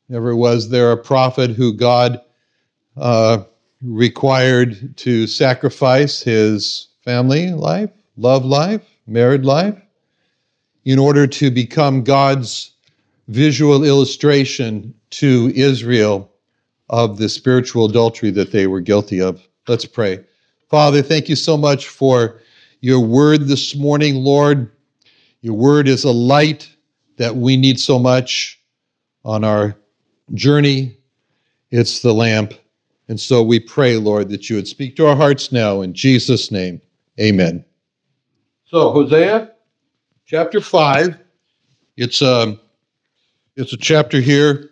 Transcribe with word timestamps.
Never 0.08 0.34
was 0.36 0.70
there 0.70 0.92
a 0.92 0.96
prophet 0.96 1.50
who 1.50 1.74
God 1.74 2.20
uh, 2.96 3.42
required 3.82 4.96
to 4.98 5.26
sacrifice 5.26 6.22
his 6.22 6.88
family 7.02 7.50
life, 7.50 7.90
love 8.16 8.44
life, 8.44 8.82
married 9.06 9.44
life, 9.44 9.80
in 10.84 10.98
order 10.98 11.26
to 11.26 11.50
become 11.50 12.04
God's 12.04 12.72
visual 13.28 13.84
illustration 13.84 14.94
to 15.10 15.52
Israel 15.54 16.30
of 16.88 17.18
the 17.18 17.28
spiritual 17.28 17.86
adultery 17.86 18.30
that 18.30 18.52
they 18.52 18.66
were 18.66 18.80
guilty 18.80 19.20
of. 19.20 19.42
Let's 19.66 19.84
pray. 19.84 20.24
Father, 20.68 21.02
thank 21.02 21.28
you 21.28 21.36
so 21.36 21.56
much 21.56 21.88
for 21.88 22.40
your 22.80 23.00
word 23.00 23.46
this 23.46 23.74
morning, 23.74 24.16
Lord. 24.16 24.70
Your 25.42 25.54
word 25.54 25.88
is 25.88 26.04
a 26.04 26.10
light 26.10 26.68
that 27.16 27.34
we 27.34 27.56
need 27.56 27.80
so 27.80 27.98
much 27.98 28.60
on 29.24 29.44
our 29.44 29.76
journey. 30.34 30.96
It's 31.70 32.00
the 32.00 32.12
lamp. 32.12 32.54
And 33.08 33.18
so 33.18 33.42
we 33.42 33.58
pray, 33.58 33.96
Lord, 33.96 34.28
that 34.30 34.48
you 34.48 34.56
would 34.56 34.68
speak 34.68 34.96
to 34.96 35.06
our 35.06 35.16
hearts 35.16 35.50
now 35.50 35.80
in 35.80 35.94
Jesus' 35.94 36.50
name. 36.50 36.80
Amen. 37.18 37.64
So, 38.66 38.92
Hosea 38.92 39.50
chapter 40.26 40.60
5. 40.60 41.18
It's 41.96 42.22
a, 42.22 42.32
um, 42.32 42.60
it's 43.56 43.72
a 43.72 43.76
chapter 43.76 44.20
here, 44.20 44.70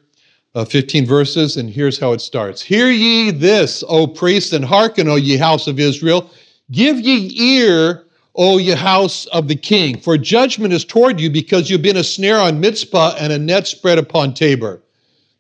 uh, 0.55 0.65
15 0.65 1.05
verses, 1.05 1.57
and 1.57 1.69
here's 1.69 1.99
how 1.99 2.13
it 2.13 2.21
starts 2.21 2.63
Hear 2.63 2.91
ye 2.91 3.33
this, 3.33 3.83
O 3.89 4.07
priests, 4.07 4.53
and 4.53 4.65
hearken, 4.65 5.09
O 5.09 5.17
ye 5.17 5.37
house 5.37 5.67
of 5.67 5.81
Israel. 5.81 6.31
Give 6.71 7.01
ye 7.01 7.59
ear, 7.59 8.05
O 8.41 8.57
ye 8.57 8.71
house 8.71 9.27
of 9.27 9.49
the 9.49 9.57
king, 9.57 9.99
for 9.99 10.17
judgment 10.17 10.73
is 10.73 10.85
toward 10.85 11.21
you, 11.21 11.29
because 11.29 11.69
you've 11.69 11.83
been 11.83 11.97
a 11.97 12.05
snare 12.05 12.39
on 12.39 12.61
Mizpah 12.61 13.17
and 13.19 13.33
a 13.33 13.39
net 13.39 13.67
spread 13.67 13.99
upon 13.99 14.33
Tabor. 14.33 14.81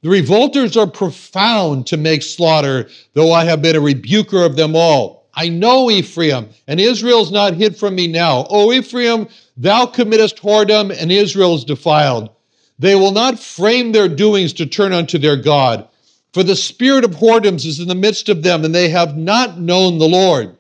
The 0.02 0.08
revolters 0.08 0.76
are 0.76 0.88
profound 0.88 1.86
to 1.86 1.96
make 1.96 2.24
slaughter, 2.24 2.88
though 3.14 3.32
I 3.32 3.44
have 3.44 3.62
been 3.62 3.76
a 3.76 3.80
rebuker 3.80 4.42
of 4.44 4.56
them 4.56 4.74
all. 4.74 5.28
I 5.32 5.48
know 5.48 5.92
Ephraim, 5.92 6.48
and 6.66 6.80
Israel's 6.80 7.30
not 7.30 7.54
hid 7.54 7.76
from 7.76 7.94
me 7.94 8.08
now. 8.08 8.48
O 8.50 8.72
Ephraim, 8.72 9.28
Thou 9.56 9.86
committest 9.86 10.38
whoredom, 10.38 10.90
and 10.90 11.12
Israel 11.12 11.54
is 11.54 11.62
defiled. 11.62 12.30
They 12.80 12.96
will 12.96 13.12
not 13.12 13.38
frame 13.38 13.92
their 13.92 14.08
doings 14.08 14.52
to 14.54 14.66
turn 14.66 14.92
unto 14.92 15.18
their 15.18 15.36
God. 15.36 15.86
For 16.32 16.42
the 16.42 16.56
spirit 16.56 17.04
of 17.04 17.12
whoredoms 17.12 17.64
is 17.64 17.78
in 17.78 17.86
the 17.86 17.94
midst 17.94 18.28
of 18.28 18.42
them, 18.42 18.64
and 18.64 18.74
they 18.74 18.88
have 18.88 19.16
not 19.16 19.60
known 19.60 19.98
the 19.98 20.08
Lord. 20.08 20.57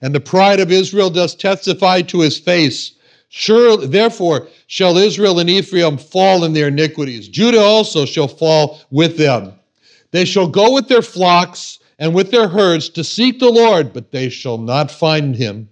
And 0.00 0.14
the 0.14 0.20
pride 0.20 0.60
of 0.60 0.70
Israel 0.70 1.10
does 1.10 1.34
testify 1.34 2.02
to 2.02 2.20
his 2.20 2.38
face. 2.38 2.92
Sure, 3.28 3.76
therefore 3.76 4.48
shall 4.66 4.96
Israel 4.96 5.38
and 5.38 5.50
Ephraim 5.50 5.98
fall 5.98 6.44
in 6.44 6.52
their 6.52 6.68
iniquities. 6.68 7.28
Judah 7.28 7.60
also 7.60 8.04
shall 8.06 8.28
fall 8.28 8.80
with 8.90 9.18
them. 9.18 9.52
They 10.10 10.24
shall 10.24 10.48
go 10.48 10.72
with 10.72 10.88
their 10.88 11.02
flocks 11.02 11.78
and 11.98 12.14
with 12.14 12.30
their 12.30 12.48
herds 12.48 12.88
to 12.90 13.04
seek 13.04 13.38
the 13.38 13.50
Lord, 13.50 13.92
but 13.92 14.12
they 14.12 14.28
shall 14.28 14.58
not 14.58 14.90
find 14.90 15.36
him. 15.36 15.68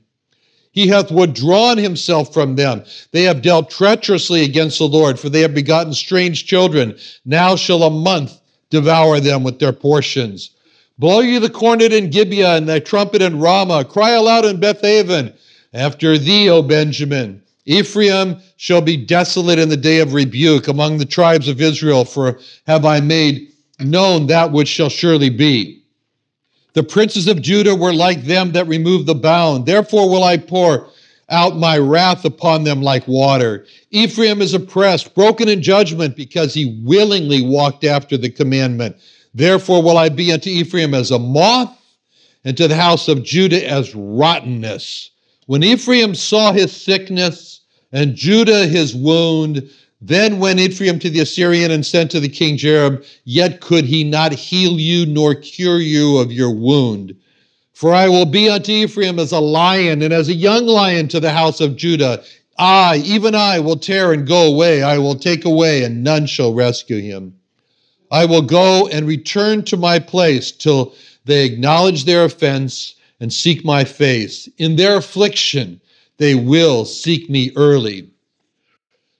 He 0.72 0.88
hath 0.88 1.10
withdrawn 1.10 1.78
himself 1.78 2.34
from 2.34 2.56
them. 2.56 2.84
They 3.12 3.22
have 3.22 3.40
dealt 3.40 3.70
treacherously 3.70 4.42
against 4.42 4.78
the 4.78 4.88
Lord, 4.88 5.18
for 5.18 5.30
they 5.30 5.40
have 5.40 5.54
begotten 5.54 5.94
strange 5.94 6.44
children. 6.46 6.98
Now 7.24 7.56
shall 7.56 7.82
a 7.84 7.90
month 7.90 8.38
devour 8.68 9.20
them 9.20 9.42
with 9.42 9.58
their 9.58 9.72
portions. 9.72 10.50
Blow 10.98 11.20
ye 11.20 11.38
the 11.38 11.50
cornet 11.50 11.92
in 11.92 12.10
Gibeah 12.10 12.56
and 12.56 12.68
the 12.68 12.80
trumpet 12.80 13.20
in 13.20 13.38
Ramah. 13.38 13.84
Cry 13.84 14.12
aloud 14.12 14.44
in 14.46 14.58
Bethaven. 14.58 15.34
After 15.74 16.16
thee, 16.16 16.48
O 16.48 16.62
Benjamin. 16.62 17.42
Ephraim 17.66 18.38
shall 18.56 18.80
be 18.80 18.96
desolate 18.96 19.58
in 19.58 19.68
the 19.68 19.76
day 19.76 19.98
of 19.98 20.14
rebuke 20.14 20.68
among 20.68 20.96
the 20.98 21.04
tribes 21.04 21.48
of 21.48 21.60
Israel, 21.60 22.04
for 22.04 22.38
have 22.66 22.84
I 22.86 23.00
made 23.00 23.52
known 23.80 24.28
that 24.28 24.52
which 24.52 24.68
shall 24.68 24.88
surely 24.88 25.28
be. 25.28 25.82
The 26.72 26.82
princes 26.82 27.26
of 27.26 27.42
Judah 27.42 27.74
were 27.74 27.92
like 27.92 28.22
them 28.22 28.52
that 28.52 28.68
remove 28.68 29.06
the 29.06 29.14
bound. 29.14 29.66
Therefore 29.66 30.08
will 30.08 30.24
I 30.24 30.36
pour 30.36 30.88
out 31.28 31.56
my 31.56 31.76
wrath 31.76 32.24
upon 32.24 32.64
them 32.64 32.82
like 32.82 33.08
water. 33.08 33.66
Ephraim 33.90 34.40
is 34.40 34.54
oppressed, 34.54 35.14
broken 35.14 35.48
in 35.48 35.60
judgment, 35.60 36.16
because 36.16 36.54
he 36.54 36.80
willingly 36.84 37.42
walked 37.42 37.84
after 37.84 38.16
the 38.16 38.30
commandment. 38.30 38.96
Therefore 39.36 39.82
will 39.82 39.98
I 39.98 40.08
be 40.08 40.32
unto 40.32 40.48
Ephraim 40.48 40.94
as 40.94 41.10
a 41.10 41.18
moth, 41.18 41.76
and 42.42 42.56
to 42.56 42.66
the 42.66 42.74
house 42.74 43.06
of 43.06 43.22
Judah 43.22 43.68
as 43.70 43.94
rottenness. 43.94 45.10
When 45.44 45.62
Ephraim 45.62 46.14
saw 46.14 46.54
his 46.54 46.72
sickness, 46.72 47.60
and 47.92 48.16
Judah 48.16 48.66
his 48.66 48.94
wound, 48.94 49.68
then 50.00 50.38
went 50.38 50.60
Ephraim 50.60 50.98
to 51.00 51.10
the 51.10 51.20
Assyrian 51.20 51.70
and 51.70 51.84
sent 51.84 52.10
to 52.12 52.20
the 52.20 52.30
king 52.30 52.56
Jareb, 52.56 53.04
Yet 53.24 53.60
could 53.60 53.84
he 53.84 54.04
not 54.04 54.32
heal 54.32 54.80
you 54.80 55.04
nor 55.04 55.34
cure 55.34 55.80
you 55.80 56.16
of 56.16 56.32
your 56.32 56.50
wound. 56.50 57.14
For 57.74 57.92
I 57.92 58.08
will 58.08 58.24
be 58.24 58.48
unto 58.48 58.72
Ephraim 58.72 59.18
as 59.18 59.32
a 59.32 59.40
lion, 59.40 60.00
and 60.00 60.14
as 60.14 60.30
a 60.30 60.34
young 60.34 60.64
lion 60.66 61.08
to 61.08 61.20
the 61.20 61.32
house 61.32 61.60
of 61.60 61.76
Judah. 61.76 62.24
I, 62.58 63.02
even 63.04 63.34
I, 63.34 63.58
will 63.58 63.76
tear 63.76 64.14
and 64.14 64.26
go 64.26 64.50
away. 64.50 64.82
I 64.82 64.96
will 64.96 65.16
take 65.16 65.44
away, 65.44 65.84
and 65.84 66.02
none 66.02 66.24
shall 66.24 66.54
rescue 66.54 67.02
him. 67.02 67.34
I 68.10 68.24
will 68.24 68.42
go 68.42 68.88
and 68.88 69.06
return 69.06 69.64
to 69.64 69.76
my 69.76 69.98
place 69.98 70.52
till 70.52 70.94
they 71.24 71.44
acknowledge 71.44 72.04
their 72.04 72.24
offense 72.24 72.94
and 73.20 73.32
seek 73.32 73.64
my 73.64 73.84
face. 73.84 74.48
In 74.58 74.76
their 74.76 74.96
affliction, 74.96 75.80
they 76.18 76.34
will 76.34 76.84
seek 76.84 77.28
me 77.28 77.52
early. 77.56 78.08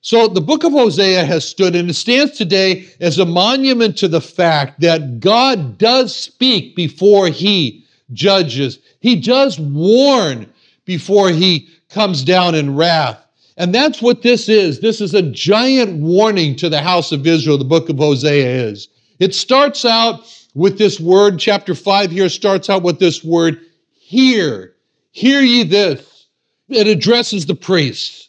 So 0.00 0.28
the 0.28 0.40
book 0.40 0.62
of 0.62 0.72
Hosea 0.72 1.24
has 1.24 1.44
stood 1.44 1.74
and 1.74 1.90
it 1.90 1.94
stands 1.94 2.38
today 2.38 2.88
as 3.00 3.18
a 3.18 3.26
monument 3.26 3.96
to 3.98 4.08
the 4.08 4.20
fact 4.20 4.80
that 4.80 5.18
God 5.18 5.78
does 5.78 6.14
speak 6.14 6.76
before 6.76 7.26
he 7.26 7.84
judges. 8.12 8.78
He 9.00 9.16
does 9.16 9.58
warn 9.58 10.52
before 10.84 11.30
he 11.30 11.68
comes 11.88 12.22
down 12.22 12.54
in 12.54 12.76
wrath. 12.76 13.25
And 13.56 13.74
that's 13.74 14.02
what 14.02 14.22
this 14.22 14.48
is. 14.48 14.80
This 14.80 15.00
is 15.00 15.14
a 15.14 15.22
giant 15.22 16.00
warning 16.00 16.56
to 16.56 16.68
the 16.68 16.80
house 16.80 17.12
of 17.12 17.26
Israel, 17.26 17.58
the 17.58 17.64
book 17.64 17.88
of 17.88 17.96
Hosea 17.96 18.68
is. 18.68 18.88
It 19.18 19.34
starts 19.34 19.84
out 19.84 20.26
with 20.54 20.78
this 20.78 21.00
word, 21.00 21.38
chapter 21.38 21.74
5 21.74 22.10
here 22.10 22.28
starts 22.28 22.68
out 22.68 22.82
with 22.82 22.98
this 22.98 23.24
word, 23.24 23.60
hear. 23.92 24.74
Hear 25.12 25.40
ye 25.40 25.64
this. 25.64 26.26
It 26.68 26.86
addresses 26.86 27.46
the 27.46 27.54
priests. 27.54 28.28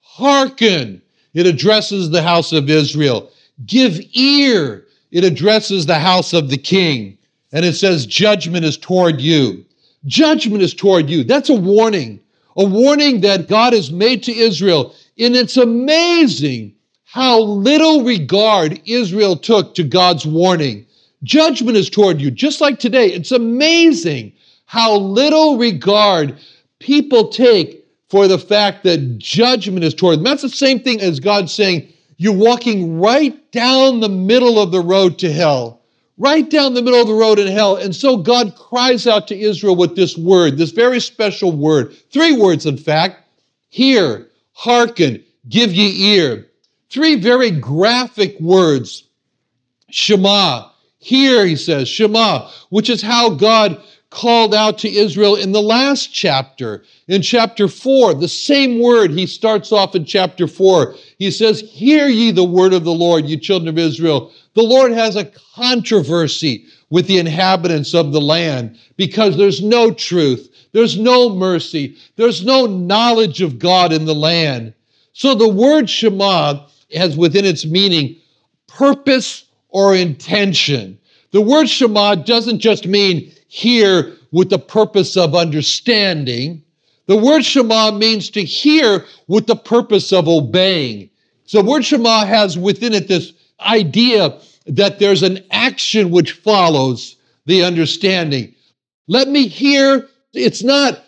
Hearken. 0.00 1.02
It 1.34 1.46
addresses 1.46 2.10
the 2.10 2.22
house 2.22 2.52
of 2.52 2.68
Israel. 2.68 3.30
Give 3.66 4.00
ear. 4.14 4.86
It 5.12 5.24
addresses 5.24 5.86
the 5.86 5.98
house 5.98 6.32
of 6.32 6.50
the 6.50 6.58
king. 6.58 7.18
And 7.52 7.64
it 7.64 7.74
says, 7.74 8.06
judgment 8.06 8.64
is 8.64 8.76
toward 8.76 9.20
you. 9.20 9.64
Judgment 10.06 10.62
is 10.62 10.74
toward 10.74 11.10
you. 11.10 11.24
That's 11.24 11.50
a 11.50 11.54
warning, 11.54 12.20
a 12.60 12.64
warning 12.64 13.22
that 13.22 13.48
God 13.48 13.72
has 13.72 13.90
made 13.90 14.22
to 14.24 14.36
Israel. 14.36 14.94
And 15.18 15.34
it's 15.34 15.56
amazing 15.56 16.74
how 17.04 17.40
little 17.40 18.04
regard 18.04 18.82
Israel 18.84 19.36
took 19.36 19.74
to 19.74 19.82
God's 19.82 20.26
warning. 20.26 20.86
Judgment 21.22 21.78
is 21.78 21.88
toward 21.88 22.20
you, 22.20 22.30
just 22.30 22.60
like 22.60 22.78
today. 22.78 23.06
It's 23.06 23.32
amazing 23.32 24.34
how 24.66 24.94
little 24.96 25.56
regard 25.56 26.38
people 26.80 27.28
take 27.28 27.86
for 28.10 28.28
the 28.28 28.38
fact 28.38 28.84
that 28.84 29.16
judgment 29.16 29.82
is 29.82 29.94
toward 29.94 30.18
them. 30.18 30.24
That's 30.24 30.42
the 30.42 30.50
same 30.50 30.80
thing 30.80 31.00
as 31.00 31.18
God 31.18 31.48
saying, 31.48 31.90
You're 32.18 32.36
walking 32.36 33.00
right 33.00 33.50
down 33.52 34.00
the 34.00 34.08
middle 34.10 34.58
of 34.58 34.70
the 34.70 34.82
road 34.82 35.18
to 35.20 35.32
hell, 35.32 35.79
right 36.20 36.50
down 36.50 36.74
the 36.74 36.82
middle 36.82 37.00
of 37.00 37.08
the 37.08 37.14
road 37.14 37.38
in 37.38 37.48
hell. 37.48 37.76
And 37.76 37.96
so 37.96 38.18
God 38.18 38.54
cries 38.54 39.06
out 39.06 39.26
to 39.28 39.38
Israel 39.38 39.74
with 39.74 39.96
this 39.96 40.18
word, 40.18 40.58
this 40.58 40.70
very 40.70 41.00
special 41.00 41.50
word, 41.50 41.96
three 42.12 42.36
words, 42.36 42.66
in 42.66 42.76
fact 42.76 43.24
hear, 43.70 44.28
hearken, 44.52 45.24
give 45.48 45.72
ye 45.72 46.14
ear. 46.14 46.46
Three 46.90 47.16
very 47.16 47.50
graphic 47.50 48.38
words. 48.40 49.04
Shema. 49.90 50.68
Hear, 50.98 51.46
he 51.46 51.56
says, 51.56 51.88
Shema, 51.88 52.50
which 52.68 52.90
is 52.90 53.00
how 53.00 53.30
God 53.30 53.80
called 54.10 54.54
out 54.54 54.76
to 54.78 54.88
Israel 54.88 55.36
in 55.36 55.52
the 55.52 55.62
last 55.62 56.12
chapter. 56.12 56.82
In 57.08 57.22
chapter 57.22 57.68
4, 57.68 58.14
the 58.14 58.28
same 58.28 58.80
word, 58.80 59.12
he 59.12 59.26
starts 59.26 59.72
off 59.72 59.94
in 59.94 60.04
chapter 60.04 60.46
4. 60.46 60.96
He 61.16 61.30
says, 61.30 61.60
Hear 61.60 62.08
ye 62.08 62.32
the 62.32 62.44
word 62.44 62.74
of 62.74 62.84
the 62.84 62.92
Lord, 62.92 63.26
you 63.26 63.38
children 63.38 63.68
of 63.68 63.78
Israel. 63.78 64.32
The 64.60 64.66
Lord 64.66 64.92
has 64.92 65.16
a 65.16 65.24
controversy 65.54 66.66
with 66.90 67.06
the 67.06 67.16
inhabitants 67.16 67.94
of 67.94 68.12
the 68.12 68.20
land 68.20 68.78
because 68.98 69.38
there's 69.38 69.62
no 69.62 69.90
truth, 69.90 70.68
there's 70.72 70.98
no 70.98 71.30
mercy, 71.30 71.96
there's 72.16 72.44
no 72.44 72.66
knowledge 72.66 73.40
of 73.40 73.58
God 73.58 73.90
in 73.90 74.04
the 74.04 74.14
land. 74.14 74.74
So 75.14 75.34
the 75.34 75.48
word 75.48 75.88
Shema 75.88 76.66
has 76.94 77.16
within 77.16 77.46
its 77.46 77.64
meaning 77.64 78.16
purpose 78.66 79.46
or 79.70 79.96
intention. 79.96 80.98
The 81.30 81.40
word 81.40 81.70
Shema 81.70 82.16
doesn't 82.16 82.58
just 82.58 82.86
mean 82.86 83.32
hear 83.48 84.12
with 84.30 84.50
the 84.50 84.58
purpose 84.58 85.16
of 85.16 85.34
understanding. 85.34 86.62
The 87.06 87.16
word 87.16 87.46
Shema 87.46 87.92
means 87.92 88.28
to 88.32 88.44
hear 88.44 89.06
with 89.26 89.46
the 89.46 89.56
purpose 89.56 90.12
of 90.12 90.28
obeying. 90.28 91.08
So, 91.46 91.62
the 91.62 91.70
word 91.70 91.86
Shema 91.86 92.26
has 92.26 92.58
within 92.58 92.92
it 92.92 93.08
this 93.08 93.32
idea 93.60 94.38
that 94.70 94.98
there's 94.98 95.22
an 95.22 95.40
action 95.50 96.10
which 96.10 96.32
follows 96.32 97.16
the 97.46 97.64
understanding. 97.64 98.54
Let 99.08 99.28
me 99.28 99.48
hear, 99.48 100.08
it's 100.32 100.62
not 100.62 101.04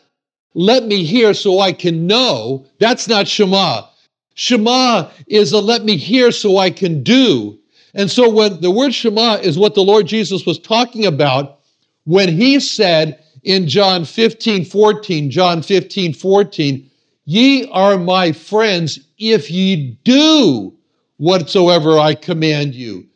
let 0.55 0.85
me 0.85 1.05
hear 1.05 1.33
so 1.33 1.61
I 1.61 1.73
can 1.73 2.07
know. 2.07 2.67
That's 2.79 3.09
not 3.09 3.27
Shema. 3.27 3.87
Shema 4.35 5.11
is 5.27 5.53
a 5.53 5.59
let 5.59 5.85
me 5.85 5.97
hear 5.97 6.31
so 6.31 6.59
I 6.59 6.71
can 6.71 7.03
do. 7.03 7.59
And 7.95 8.11
so 8.11 8.29
when 8.29 8.61
the 8.61 8.71
word 8.71 8.95
Shema 8.95 9.35
is 9.37 9.59
what 9.59 9.75
the 9.75 9.83
Lord 9.83 10.07
Jesus 10.07 10.45
was 10.45 10.59
talking 10.59 11.07
about 11.07 11.61
when 12.05 12.29
he 12.29 12.59
said 12.61 13.23
in 13.45 13.69
John 13.69 14.05
15, 14.05 14.65
14, 14.65 15.31
John 15.31 15.63
15, 15.63 16.15
14, 16.15 16.91
ye 17.25 17.67
are 17.71 17.99
my 17.99 18.33
friends 18.33 18.99
if 19.19 19.51
ye 19.51 19.99
do 20.05 20.75
whatsoever 21.19 21.99
I 21.99 22.15
command 22.15 22.75
you. 22.75 23.07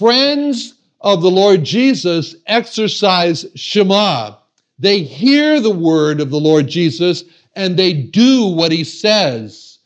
Friends 0.00 0.76
of 1.02 1.20
the 1.20 1.30
Lord 1.30 1.62
Jesus 1.62 2.34
exercise 2.46 3.44
Shema. 3.54 4.34
They 4.78 5.02
hear 5.02 5.60
the 5.60 5.68
word 5.68 6.22
of 6.22 6.30
the 6.30 6.40
Lord 6.40 6.68
Jesus 6.68 7.24
and 7.54 7.76
they 7.76 7.92
do 7.92 8.46
what 8.46 8.72
he 8.72 8.82
says. 8.82 9.78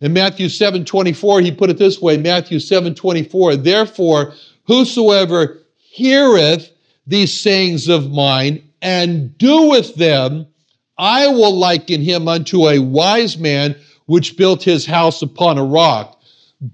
In 0.00 0.12
Matthew 0.12 0.48
7 0.48 0.84
24, 0.84 1.40
he 1.40 1.50
put 1.50 1.70
it 1.70 1.76
this 1.76 2.00
way 2.00 2.16
Matthew 2.16 2.60
7 2.60 2.94
24, 2.94 3.56
therefore, 3.56 4.32
whosoever 4.68 5.58
heareth 5.76 6.70
these 7.08 7.36
sayings 7.36 7.88
of 7.88 8.12
mine 8.12 8.62
and 8.80 9.36
doeth 9.38 9.96
them, 9.96 10.46
I 10.98 11.26
will 11.26 11.56
liken 11.56 12.00
him 12.00 12.28
unto 12.28 12.68
a 12.68 12.78
wise 12.78 13.36
man 13.36 13.74
which 14.06 14.36
built 14.36 14.62
his 14.62 14.86
house 14.86 15.20
upon 15.20 15.58
a 15.58 15.64
rock. 15.64 16.22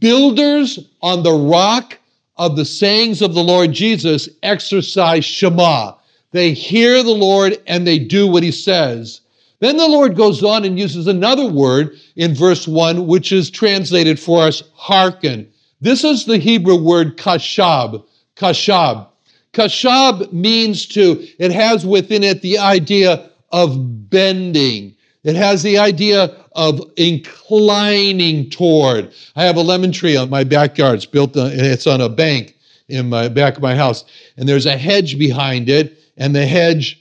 Builders 0.00 0.78
on 1.00 1.22
the 1.22 1.32
rock 1.32 1.98
of 2.36 2.56
the 2.56 2.64
sayings 2.64 3.22
of 3.22 3.34
the 3.34 3.42
Lord 3.42 3.72
Jesus 3.72 4.28
exercise 4.42 5.24
Shema. 5.24 5.94
They 6.32 6.52
hear 6.52 7.02
the 7.02 7.10
Lord 7.10 7.60
and 7.66 7.86
they 7.86 7.98
do 7.98 8.26
what 8.26 8.42
he 8.42 8.50
says. 8.50 9.20
Then 9.60 9.76
the 9.76 9.88
Lord 9.88 10.16
goes 10.16 10.42
on 10.42 10.64
and 10.64 10.78
uses 10.78 11.06
another 11.06 11.46
word 11.46 11.96
in 12.16 12.34
verse 12.34 12.66
1, 12.66 13.06
which 13.06 13.32
is 13.32 13.50
translated 13.50 14.18
for 14.18 14.42
us 14.42 14.62
hearken. 14.74 15.48
This 15.80 16.02
is 16.02 16.24
the 16.24 16.38
Hebrew 16.38 16.76
word 16.76 17.16
kashab. 17.16 18.04
Kashab. 18.36 19.06
Kashab 19.52 20.32
means 20.32 20.86
to, 20.86 21.26
it 21.38 21.52
has 21.52 21.86
within 21.86 22.24
it 22.24 22.42
the 22.42 22.58
idea 22.58 23.30
of 23.52 24.10
bending. 24.10 24.96
It 25.22 25.36
has 25.36 25.62
the 25.62 25.78
idea 25.78 26.43
of 26.54 26.80
inclining 26.96 28.50
toward. 28.50 29.12
I 29.36 29.44
have 29.44 29.56
a 29.56 29.62
lemon 29.62 29.92
tree 29.92 30.16
on 30.16 30.30
my 30.30 30.44
backyard. 30.44 30.96
It's 30.96 31.06
built, 31.06 31.36
on, 31.36 31.50
it's 31.52 31.86
on 31.86 32.00
a 32.00 32.08
bank 32.08 32.56
in 32.88 33.08
my 33.08 33.28
back 33.28 33.56
of 33.56 33.62
my 33.62 33.74
house. 33.74 34.04
And 34.36 34.48
there's 34.48 34.66
a 34.66 34.76
hedge 34.76 35.18
behind 35.18 35.68
it, 35.68 35.98
and 36.16 36.34
the 36.34 36.46
hedge 36.46 37.00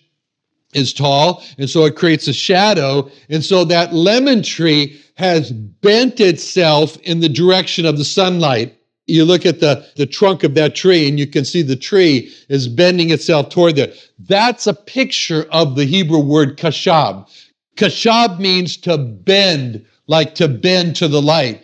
is 0.73 0.93
tall, 0.93 1.43
and 1.57 1.69
so 1.69 1.85
it 1.85 1.95
creates 1.95 2.27
a 2.27 2.33
shadow. 2.33 3.09
And 3.29 3.43
so 3.43 3.63
that 3.65 3.93
lemon 3.93 4.41
tree 4.41 4.99
has 5.15 5.51
bent 5.51 6.19
itself 6.19 6.97
in 7.03 7.19
the 7.19 7.29
direction 7.29 7.85
of 7.85 7.97
the 7.97 8.05
sunlight. 8.05 8.75
You 9.05 9.25
look 9.25 9.45
at 9.45 9.59
the, 9.59 9.85
the 9.97 10.05
trunk 10.05 10.43
of 10.43 10.55
that 10.55 10.75
tree 10.75 11.07
and 11.07 11.19
you 11.19 11.27
can 11.27 11.43
see 11.43 11.61
the 11.61 11.75
tree 11.75 12.33
is 12.47 12.67
bending 12.69 13.11
itself 13.11 13.49
toward 13.49 13.75
there. 13.75 13.93
That's 14.17 14.65
a 14.65 14.73
picture 14.73 15.45
of 15.51 15.75
the 15.75 15.85
Hebrew 15.85 16.19
word 16.19 16.57
kashab. 16.57 17.29
Kashab 17.75 18.39
means 18.39 18.77
to 18.77 18.97
bend, 18.97 19.85
like 20.07 20.35
to 20.35 20.47
bend 20.47 20.95
to 20.97 21.07
the 21.07 21.21
light. 21.21 21.63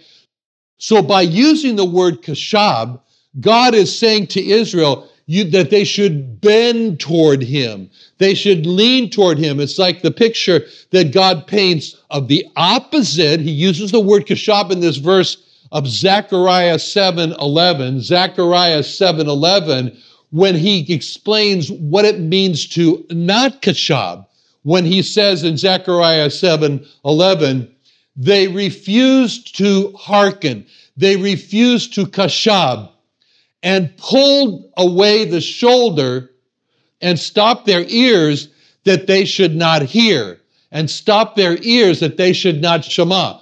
So 0.77 1.01
by 1.01 1.21
using 1.21 1.75
the 1.75 1.85
word 1.85 2.21
kashab, 2.21 2.99
God 3.39 3.75
is 3.75 3.97
saying 3.97 4.27
to 4.27 4.43
Israel, 4.43 5.09
you, 5.29 5.43
that 5.51 5.69
they 5.69 5.83
should 5.83 6.41
bend 6.41 6.99
toward 6.99 7.43
him. 7.43 7.91
They 8.17 8.33
should 8.33 8.65
lean 8.65 9.11
toward 9.11 9.37
him. 9.37 9.59
It's 9.59 9.77
like 9.77 10.01
the 10.01 10.09
picture 10.09 10.65
that 10.89 11.13
God 11.13 11.45
paints 11.45 11.95
of 12.09 12.27
the 12.27 12.43
opposite. 12.55 13.39
He 13.39 13.51
uses 13.51 13.91
the 13.91 13.99
word 13.99 14.25
kashab 14.25 14.71
in 14.71 14.79
this 14.79 14.97
verse 14.97 15.37
of 15.71 15.87
Zechariah 15.87 16.79
7 16.79 17.33
11. 17.33 18.01
Zechariah 18.01 18.81
7 18.81 19.29
11, 19.29 19.95
when 20.31 20.55
he 20.55 20.91
explains 20.91 21.71
what 21.71 22.05
it 22.05 22.19
means 22.19 22.67
to 22.69 23.05
not 23.11 23.61
kashab. 23.61 24.25
When 24.63 24.85
he 24.85 25.01
says 25.01 25.43
in 25.43 25.57
Zechariah 25.57 26.29
7 26.29 26.85
11, 27.05 27.75
they 28.15 28.47
refused 28.47 29.57
to 29.57 29.93
hearken, 29.97 30.65
they 30.97 31.15
refused 31.15 31.93
to 31.95 32.05
kashab 32.05 32.89
and 33.63 33.95
pulled 33.97 34.71
away 34.77 35.25
the 35.25 35.41
shoulder 35.41 36.31
and 37.01 37.17
stopped 37.17 37.65
their 37.65 37.85
ears 37.87 38.49
that 38.83 39.07
they 39.07 39.23
should 39.25 39.55
not 39.55 39.81
hear, 39.81 40.39
and 40.71 40.89
stopped 40.89 41.37
their 41.37 41.57
ears 41.61 41.99
that 41.99 42.17
they 42.17 42.33
should 42.33 42.61
not 42.61 42.83
shema. 42.83 43.39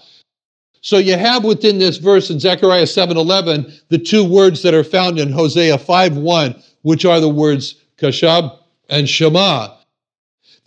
So 0.81 0.97
you 0.97 1.17
have 1.17 1.43
within 1.43 1.79
this 1.79 1.97
verse 1.97 2.29
in 2.29 2.39
Zechariah 2.39 2.85
7:11 2.85 3.73
the 3.89 3.97
two 3.97 4.23
words 4.23 4.61
that 4.61 4.73
are 4.73 4.83
found 4.83 5.19
in 5.19 5.31
Hosea 5.31 5.77
5:1, 5.77 6.55
which 6.83 7.05
are 7.05 7.19
the 7.19 7.29
words 7.29 7.75
kashab 7.97 8.53
and 8.89 9.09
shema. 9.09 9.76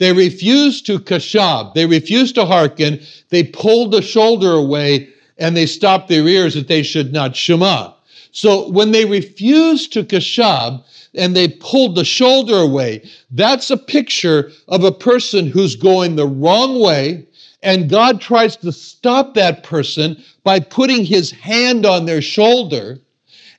They 0.00 0.14
refused 0.14 0.86
to 0.86 0.98
kashab, 0.98 1.74
they 1.74 1.84
refused 1.84 2.34
to 2.36 2.46
hearken, 2.46 3.00
they 3.28 3.44
pulled 3.44 3.92
the 3.92 4.00
shoulder 4.00 4.50
away 4.52 5.10
and 5.36 5.54
they 5.54 5.66
stopped 5.66 6.08
their 6.08 6.26
ears 6.26 6.54
that 6.54 6.68
they 6.68 6.82
should 6.82 7.12
not 7.12 7.36
shema. 7.36 7.92
So 8.32 8.70
when 8.70 8.92
they 8.92 9.04
refused 9.04 9.92
to 9.92 10.02
kashab 10.02 10.82
and 11.14 11.36
they 11.36 11.48
pulled 11.48 11.96
the 11.96 12.06
shoulder 12.06 12.56
away, 12.56 13.10
that's 13.30 13.70
a 13.70 13.76
picture 13.76 14.50
of 14.68 14.84
a 14.84 14.92
person 14.92 15.46
who's 15.46 15.76
going 15.76 16.16
the 16.16 16.26
wrong 16.26 16.80
way. 16.80 17.26
And 17.62 17.90
God 17.90 18.22
tries 18.22 18.56
to 18.56 18.72
stop 18.72 19.34
that 19.34 19.64
person 19.64 20.16
by 20.44 20.60
putting 20.60 21.04
his 21.04 21.30
hand 21.30 21.84
on 21.84 22.06
their 22.06 22.22
shoulder. 22.22 22.98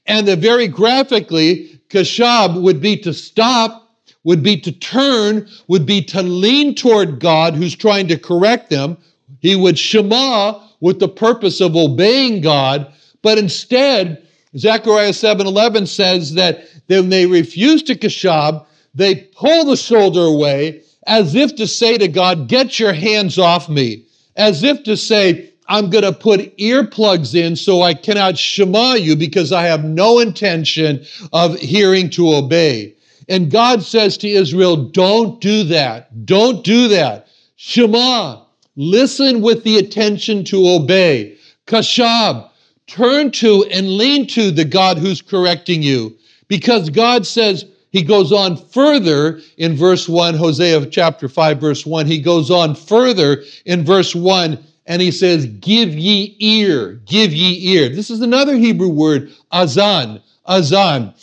And 0.07 0.27
the 0.27 0.35
very 0.35 0.67
graphically, 0.67 1.79
kashab 1.89 2.59
would 2.59 2.81
be 2.81 2.97
to 2.97 3.13
stop, 3.13 3.80
would 4.23 4.43
be 4.43 4.57
to 4.57 4.71
turn, 4.71 5.47
would 5.67 5.85
be 5.85 6.01
to 6.03 6.21
lean 6.21 6.75
toward 6.75 7.19
God 7.19 7.55
who's 7.55 7.75
trying 7.75 8.07
to 8.07 8.17
correct 8.17 8.69
them. 8.69 8.97
He 9.39 9.55
would 9.55 9.77
shema 9.77 10.59
with 10.79 10.99
the 10.99 11.07
purpose 11.07 11.61
of 11.61 11.75
obeying 11.75 12.41
God, 12.41 12.87
but 13.21 13.37
instead, 13.37 14.21
Zechariah 14.57 15.13
7:11 15.13 15.87
says 15.87 16.33
that 16.33 16.67
when 16.87 17.09
they 17.09 17.25
refuse 17.25 17.83
to 17.83 17.95
kashab, 17.95 18.65
they 18.93 19.15
pull 19.15 19.65
the 19.65 19.77
shoulder 19.77 20.21
away 20.21 20.81
as 21.07 21.35
if 21.35 21.55
to 21.55 21.65
say 21.65 21.97
to 21.97 22.07
God, 22.07 22.47
"Get 22.47 22.79
your 22.79 22.93
hands 22.93 23.37
off 23.37 23.69
me." 23.69 24.03
As 24.35 24.63
if 24.63 24.83
to 24.83 24.97
say, 24.97 25.49
I'm 25.67 25.89
going 25.89 26.03
to 26.03 26.11
put 26.11 26.57
earplugs 26.57 27.33
in 27.33 27.55
so 27.55 27.81
I 27.81 27.93
cannot 27.93 28.37
shema 28.37 28.95
you 28.95 29.15
because 29.15 29.51
I 29.51 29.63
have 29.63 29.85
no 29.85 30.19
intention 30.19 31.05
of 31.31 31.57
hearing 31.59 32.09
to 32.11 32.33
obey. 32.33 32.93
And 33.29 33.51
God 33.51 33.83
says 33.83 34.17
to 34.19 34.27
Israel, 34.27 34.75
don't 34.75 35.39
do 35.41 35.63
that. 35.65 36.25
Don't 36.25 36.63
do 36.63 36.87
that. 36.89 37.27
Shema, 37.55 38.41
listen 38.75 39.41
with 39.41 39.63
the 39.63 39.77
attention 39.77 40.43
to 40.45 40.67
obey. 40.67 41.37
Kashab, 41.67 42.49
turn 42.87 43.31
to 43.31 43.65
and 43.71 43.97
lean 43.97 44.27
to 44.27 44.51
the 44.51 44.65
God 44.65 44.97
who's 44.97 45.21
correcting 45.21 45.83
you. 45.83 46.17
Because 46.47 46.89
God 46.89 47.25
says, 47.25 47.65
he 47.91 48.01
goes 48.01 48.31
on 48.31 48.55
further 48.57 49.41
in 49.57 49.75
verse 49.75 50.07
1, 50.07 50.35
Hosea 50.35 50.85
chapter 50.87 51.27
5, 51.29 51.59
verse 51.59 51.85
1. 51.85 52.05
He 52.05 52.19
goes 52.19 52.49
on 52.49 52.73
further 52.73 53.43
in 53.65 53.85
verse 53.85 54.15
1 54.15 54.57
and 54.85 55.01
he 55.01 55.11
says, 55.11 55.45
Give 55.45 55.89
ye 55.89 56.35
ear, 56.39 57.01
give 57.05 57.33
ye 57.33 57.75
ear. 57.75 57.89
This 57.89 58.09
is 58.09 58.21
another 58.21 58.55
Hebrew 58.55 58.89
word, 58.89 59.31
azan, 59.51 60.21
azan. 60.47 61.13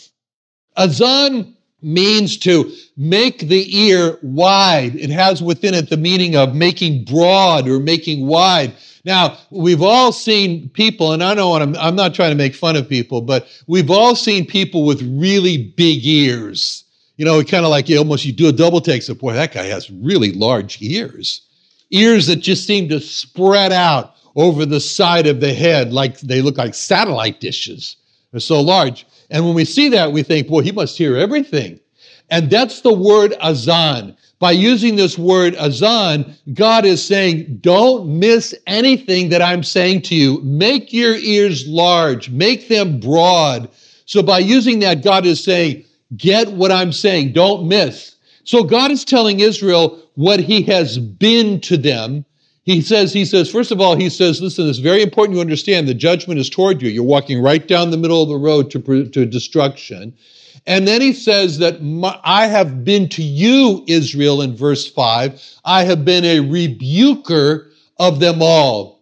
Azan 0.77 1.55
means 1.81 2.37
to 2.37 2.71
make 2.97 3.39
the 3.39 3.77
ear 3.77 4.17
wide. 4.21 4.95
It 4.95 5.09
has 5.09 5.41
within 5.41 5.73
it 5.73 5.89
the 5.89 5.97
meaning 5.97 6.35
of 6.35 6.55
making 6.55 7.05
broad 7.05 7.67
or 7.67 7.79
making 7.79 8.27
wide. 8.27 8.73
Now, 9.05 9.37
we've 9.49 9.81
all 9.81 10.11
seen 10.11 10.69
people, 10.69 11.13
and 11.13 11.23
I 11.23 11.33
know 11.33 11.53
I'm, 11.53 11.75
I'm 11.77 11.95
not 11.95 12.13
trying 12.13 12.31
to 12.31 12.37
make 12.37 12.53
fun 12.53 12.75
of 12.75 12.89
people, 12.89 13.21
but 13.21 13.47
we've 13.67 13.89
all 13.89 14.15
seen 14.15 14.45
people 14.45 14.85
with 14.85 15.01
really 15.01 15.73
big 15.77 16.05
ears. 16.05 16.83
You 17.15 17.25
know, 17.25 17.43
kind 17.43 17.65
of 17.65 17.71
like 17.71 17.89
you 17.89 17.97
almost 17.97 18.25
you 18.25 18.31
do 18.31 18.47
a 18.47 18.53
double 18.53 18.81
take, 18.81 19.01
so 19.03 19.13
boy, 19.13 19.33
that 19.33 19.53
guy 19.53 19.65
has 19.65 19.89
really 19.89 20.31
large 20.33 20.81
ears. 20.81 21.41
Ears 21.91 22.27
that 22.27 22.37
just 22.37 22.67
seem 22.67 22.87
to 22.89 22.99
spread 22.99 23.71
out 23.71 24.15
over 24.35 24.65
the 24.65 24.79
side 24.79 25.27
of 25.27 25.41
the 25.41 25.53
head, 25.53 25.91
like 25.91 26.19
they 26.19 26.41
look 26.41 26.57
like 26.57 26.73
satellite 26.73 27.39
dishes. 27.39 27.97
They're 28.31 28.39
so 28.39 28.61
large. 28.61 29.05
And 29.29 29.45
when 29.45 29.55
we 29.55 29.65
see 29.65 29.89
that, 29.89 30.11
we 30.11 30.23
think, 30.23 30.47
boy, 30.47 30.61
he 30.61 30.71
must 30.71 30.97
hear 30.97 31.15
everything. 31.15 31.79
And 32.29 32.49
that's 32.49 32.81
the 32.81 32.93
word 32.93 33.33
azan. 33.41 34.15
By 34.39 34.51
using 34.51 34.95
this 34.95 35.17
word 35.17 35.55
azan, 35.55 36.33
God 36.53 36.85
is 36.85 37.03
saying, 37.03 37.57
don't 37.61 38.19
miss 38.19 38.55
anything 38.67 39.29
that 39.29 39.41
I'm 39.41 39.63
saying 39.63 40.03
to 40.03 40.15
you. 40.15 40.41
Make 40.41 40.93
your 40.93 41.15
ears 41.15 41.67
large, 41.67 42.29
make 42.29 42.67
them 42.69 42.99
broad. 42.99 43.69
So 44.05 44.23
by 44.23 44.39
using 44.39 44.79
that, 44.79 45.03
God 45.03 45.25
is 45.25 45.43
saying, 45.43 45.83
get 46.15 46.53
what 46.53 46.71
I'm 46.71 46.93
saying, 46.93 47.33
don't 47.33 47.67
miss. 47.67 48.15
So 48.43 48.63
God 48.63 48.91
is 48.91 49.03
telling 49.05 49.41
Israel 49.41 50.01
what 50.15 50.39
he 50.39 50.63
has 50.63 50.97
been 50.97 51.59
to 51.61 51.77
them. 51.77 52.25
He 52.69 52.81
says, 52.81 53.11
he 53.11 53.25
says, 53.25 53.49
first 53.49 53.71
of 53.71 53.81
all, 53.81 53.95
he 53.95 54.11
says, 54.11 54.43
listen, 54.43 54.69
it's 54.69 54.77
very 54.77 55.01
important 55.01 55.35
you 55.35 55.41
understand 55.41 55.87
the 55.87 55.95
judgment 55.95 56.39
is 56.39 56.51
toward 56.51 56.83
you. 56.83 56.89
You're 56.89 57.03
walking 57.03 57.41
right 57.41 57.67
down 57.67 57.89
the 57.89 57.97
middle 57.97 58.21
of 58.21 58.29
the 58.29 58.37
road 58.37 58.69
to, 58.69 59.05
to 59.09 59.25
destruction. 59.25 60.13
And 60.67 60.87
then 60.87 61.01
he 61.01 61.11
says 61.11 61.57
that 61.57 61.81
my, 61.81 62.19
I 62.23 62.45
have 62.45 62.85
been 62.85 63.09
to 63.09 63.23
you, 63.23 63.83
Israel, 63.87 64.43
in 64.43 64.55
verse 64.55 64.87
5. 64.87 65.41
I 65.65 65.83
have 65.85 66.05
been 66.05 66.23
a 66.23 66.41
rebuker 66.41 67.71
of 67.97 68.19
them 68.19 68.37
all. 68.39 69.01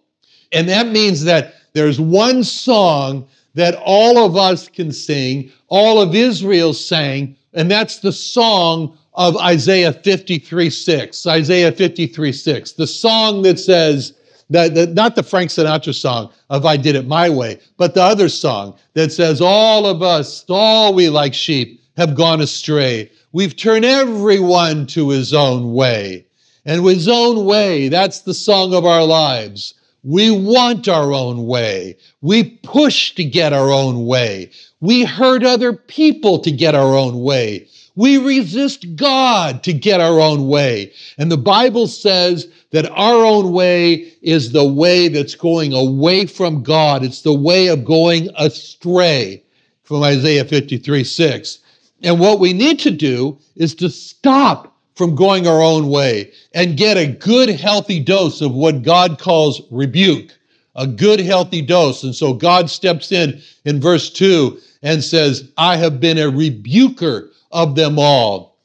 And 0.54 0.70
that 0.70 0.88
means 0.88 1.26
that 1.26 1.56
there's 1.74 2.00
one 2.00 2.46
song 2.46 3.28
that 3.56 3.76
all 3.84 4.26
of 4.26 4.38
us 4.38 4.70
can 4.70 4.94
sing, 4.94 5.52
all 5.68 6.02
of 6.02 6.16
Israel 6.16 6.74
sang, 6.74 7.36
and 7.54 7.70
that's 7.70 8.00
the 8.00 8.14
song 8.14 8.98
of 9.18 9.36
Isaiah 9.38 9.92
53 9.92 10.70
6. 10.70 11.28
Isaiah 11.28 11.72
53 11.72 12.32
6. 12.32 12.72
The 12.74 12.88
song 12.88 13.42
that 13.42 13.60
says, 13.60 14.14
that, 14.50 14.76
that, 14.76 14.94
not 14.94 15.16
the 15.16 15.24
Frank 15.24 15.50
Sinatra 15.50 15.94
song 15.94 16.32
of 16.50 16.66
I 16.66 16.78
Did 16.78 16.96
It 16.96 17.08
My 17.08 17.30
Way, 17.30 17.60
but 17.76 17.96
the 17.96 18.04
other 18.04 18.30
song 18.30 18.78
that 18.94 19.12
says, 19.12 19.42
All 19.42 19.86
of 19.86 20.02
us, 20.02 20.46
all 20.48 20.94
we 20.94 21.10
like 21.10 21.34
sheep, 21.34 21.82
have 21.98 22.16
gone 22.16 22.40
astray. 22.40 23.12
We've 23.34 23.56
turned 23.56 23.86
everyone 23.86 24.86
to 24.88 25.10
his 25.10 25.34
own 25.34 25.74
way. 25.74 26.26
And 26.66 26.84
with 26.84 26.96
his 26.96 27.08
own 27.08 27.46
way, 27.46 27.90
that's 27.90 28.22
the 28.22 28.34
song 28.34 28.74
of 28.74 28.86
our 28.86 29.04
lives. 29.04 29.74
We 30.04 30.32
want 30.32 30.88
our 30.88 31.12
own 31.12 31.48
way. 31.48 31.98
We 32.22 32.44
push 32.64 33.16
to 33.16 33.24
get 33.24 33.52
our 33.52 33.72
own 33.72 34.06
way. 34.06 34.52
We 34.80 35.04
hurt 35.04 35.44
other 35.44 35.74
people 35.74 36.40
to 36.40 36.52
get 36.52 36.76
our 36.76 36.96
own 36.96 37.24
way. 37.24 37.68
We 37.98 38.18
resist 38.18 38.96
God 38.96 39.64
to 39.64 39.74
get 39.74 40.00
our 40.00 40.20
own 40.20 40.48
way. 40.48 40.94
And 41.18 41.32
the 41.32 41.38
Bible 41.38 41.88
says 41.88 42.48
that 42.70 42.88
our 42.92 43.26
own 43.26 43.52
way 43.54 44.14
is 44.22 44.52
the 44.52 44.68
way 44.68 45.08
that's 45.08 45.34
going 45.34 45.74
away 45.74 46.28
from 46.28 46.62
God. 46.62 47.04
It's 47.04 47.24
the 47.24 47.34
way 47.34 47.68
of 47.68 47.84
going 47.84 48.30
astray 48.38 49.44
from 49.82 50.04
Isaiah 50.04 50.46
53 50.46 51.04
6. 51.04 51.58
And 52.04 52.20
what 52.20 52.40
we 52.40 52.54
need 52.54 52.78
to 52.82 52.92
do 52.92 53.40
is 53.56 53.74
to 53.76 53.90
stop 53.90 54.78
from 54.94 55.16
going 55.16 55.48
our 55.48 55.64
own 55.64 55.90
way 55.90 56.32
and 56.54 56.78
get 56.78 56.98
a 56.98 57.08
good, 57.08 57.50
healthy 57.50 58.00
dose 58.00 58.42
of 58.42 58.54
what 58.54 58.84
God 58.84 59.18
calls 59.18 59.64
rebuke, 59.72 60.38
a 60.76 60.86
good, 60.86 61.20
healthy 61.20 61.64
dose. 61.64 62.04
And 62.04 62.14
so 62.14 62.34
God 62.34 62.70
steps 62.70 63.12
in 63.12 63.42
in 63.66 63.82
verse 63.82 64.12
2 64.12 64.60
and 64.84 65.04
says, 65.04 65.52
I 65.58 65.78
have 65.78 66.00
been 66.00 66.20
a 66.20 66.30
rebuker 66.30 67.32
of 67.52 67.76
them 67.76 67.98
all. 68.00 68.58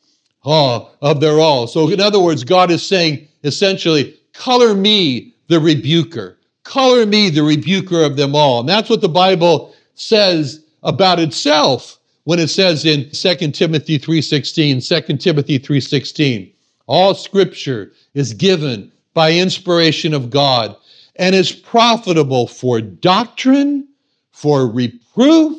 Oh, 0.44 0.90
of 1.00 1.20
their 1.20 1.38
all. 1.38 1.66
So, 1.66 1.88
in 1.88 2.00
other 2.00 2.18
words, 2.18 2.42
God 2.42 2.70
is 2.70 2.84
saying, 2.84 3.28
essentially, 3.44 4.18
color 4.32 4.74
me 4.74 5.34
the 5.48 5.60
rebuker. 5.60 6.38
Color 6.64 7.06
me 7.06 7.30
the 7.30 7.42
rebuker 7.42 8.02
of 8.02 8.16
them 8.16 8.34
all. 8.34 8.60
And 8.60 8.68
that's 8.68 8.90
what 8.90 9.00
the 9.00 9.08
Bible 9.08 9.74
says 9.94 10.64
about 10.82 11.20
itself 11.20 11.98
when 12.24 12.38
it 12.38 12.48
says 12.48 12.84
in 12.84 13.10
2 13.10 13.52
Timothy 13.52 13.98
3:16, 13.98 14.80
2 14.80 15.18
Timothy 15.18 15.58
3:16, 15.58 16.52
all 16.86 17.14
scripture 17.14 17.92
is 18.14 18.34
given 18.34 18.92
by 19.14 19.32
inspiration 19.32 20.14
of 20.14 20.30
God 20.30 20.76
and 21.16 21.34
is 21.34 21.52
profitable 21.52 22.46
for 22.46 22.80
doctrine, 22.80 23.86
for 24.30 24.66
reproof, 24.66 25.58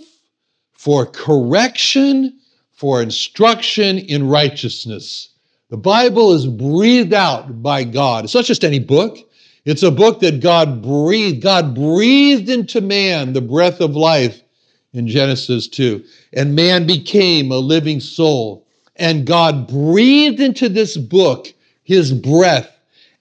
for 0.73 1.05
correction, 1.05 2.33
for 2.83 3.01
instruction 3.01 3.97
in 3.97 4.27
righteousness 4.27 5.29
the 5.69 5.77
Bible 5.77 6.33
is 6.33 6.45
breathed 6.45 7.13
out 7.13 7.63
by 7.63 7.83
God. 7.83 8.25
It's 8.25 8.35
not 8.35 8.45
just 8.45 8.63
any 8.63 8.77
book. 8.77 9.17
It's 9.65 9.81
a 9.81 9.89
book 9.89 10.19
that 10.19 10.39
God 10.39 10.83
breathed. 10.83 11.41
God 11.41 11.73
breathed 11.73 12.47
into 12.47 12.79
man 12.79 13.33
the 13.33 13.41
breath 13.41 13.81
of 13.81 13.95
life 13.95 14.43
in 14.93 15.07
Genesis 15.07 15.67
2. 15.67 16.03
And 16.33 16.55
man 16.55 16.85
became 16.85 17.51
a 17.51 17.57
living 17.57 18.01
soul. 18.01 18.67
And 18.97 19.25
God 19.25 19.67
breathed 19.67 20.39
into 20.39 20.69
this 20.69 20.95
book 20.95 21.51
his 21.81 22.13
breath. 22.13 22.69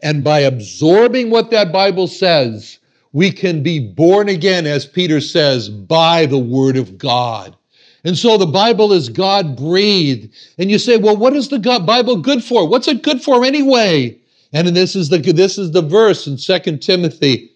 And 0.02 0.23
by 0.23 0.40
absorbing 0.40 1.31
what 1.31 1.50
that 1.52 1.73
Bible 1.73 2.07
says, 2.07 2.81
we 3.12 3.31
can 3.31 3.62
be 3.62 3.78
born 3.78 4.28
again, 4.28 4.66
as 4.66 4.85
Peter 4.85 5.23
says, 5.23 5.71
by 5.71 6.26
the 6.26 6.37
word 6.37 6.76
of 6.76 6.99
God. 6.99 7.57
And 8.05 8.19
so 8.19 8.37
the 8.37 8.47
Bible 8.47 8.93
is 8.93 9.09
God 9.09 9.57
breathed. 9.57 10.33
And 10.59 10.71
you 10.71 10.79
say, 10.79 10.97
well, 10.97 11.17
what 11.17 11.35
is 11.35 11.49
the 11.49 11.59
God 11.59 11.87
Bible 11.87 12.17
good 12.17 12.43
for? 12.43 12.67
What's 12.67 12.89
it 12.89 13.03
good 13.03 13.23
for 13.23 13.45
anyway? 13.45 14.19
And 14.53 14.69
this 14.69 14.97
is 14.97 15.09
the, 15.09 15.19
this 15.19 15.57
is 15.57 15.71
the 15.71 15.83
verse 15.83 16.27
in 16.27 16.37
2 16.37 16.79
Timothy 16.79 17.51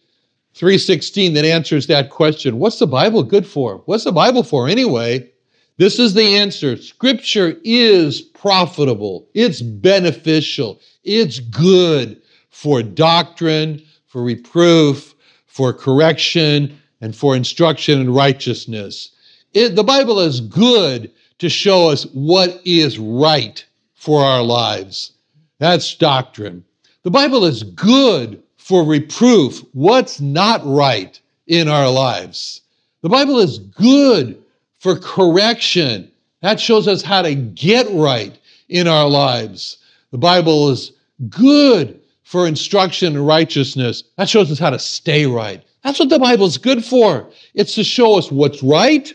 3.16 0.55 1.35
that 1.35 1.45
answers 1.45 1.87
that 1.89 2.11
question. 2.11 2.59
What's 2.59 2.79
the 2.79 2.87
Bible 2.87 3.23
good 3.23 3.47
for? 3.47 3.83
What's 3.85 4.05
the 4.05 4.13
Bible 4.13 4.43
for 4.43 4.69
anyway? 4.69 5.31
This 5.77 5.99
is 5.99 6.15
the 6.15 6.37
answer. 6.37 6.77
Scripture 6.79 7.57
is 7.63 8.23
profitable. 8.23 9.29
It's 9.35 9.61
beneficial. 9.61 10.81
It's 11.05 11.41
good 11.41 12.23
for 12.49 12.83
doctrine, 12.83 13.83
for 14.07 14.23
reproof, 14.23 15.15
for 15.47 15.75
correction 15.75 16.81
and 17.03 17.15
for 17.15 17.37
instruction 17.37 18.01
in 18.01 18.15
righteousness. 18.15 19.11
It, 19.57 19.75
the 19.75 19.85
Bible 19.85 20.21
is 20.21 20.43
good 20.43 21.11
to 21.39 21.49
show 21.49 21.89
us 21.89 22.05
what 22.13 22.61
is 22.67 22.99
right 22.99 23.65
for 23.95 24.23
our 24.23 24.43
lives. 24.43 25.13
That's 25.59 25.95
doctrine. 25.95 26.63
The 27.05 27.11
Bible 27.11 27.43
is 27.43 27.63
good 27.63 28.43
for 28.59 28.85
reproof, 28.85 29.65
what's 29.73 30.21
not 30.21 30.61
right 30.67 31.19
in 31.47 31.69
our 31.69 31.91
lives. 31.91 32.61
The 33.01 33.09
Bible 33.09 33.39
is 33.39 33.59
good 33.59 34.43
for 34.79 34.99
correction. 34.99 36.11
That 36.43 36.61
shows 36.61 36.87
us 36.87 37.01
how 37.01 37.23
to 37.23 37.35
get 37.35 37.87
right 37.93 38.39
in 38.69 38.87
our 38.87 39.09
lives. 39.09 39.79
The 40.11 40.19
Bible 40.19 40.69
is 40.69 40.93
good 41.31 41.99
for 42.25 42.47
instruction 42.47 43.15
in 43.15 43.25
righteousness. 43.25 44.05
That 44.19 44.29
shows 44.29 44.53
us 44.53 44.59
how 44.59 44.69
to 44.69 44.79
stay 44.79 45.25
right. 45.25 45.65
That's 45.83 45.99
what 45.99 46.11
the 46.11 46.19
Bible 46.19 46.45
is 46.45 46.59
good 46.59 46.85
for. 46.85 47.31
It's 47.55 47.75
to 47.77 47.85
show 47.85 48.19
us 48.19 48.31
what's 48.31 48.63
right. 48.63 49.15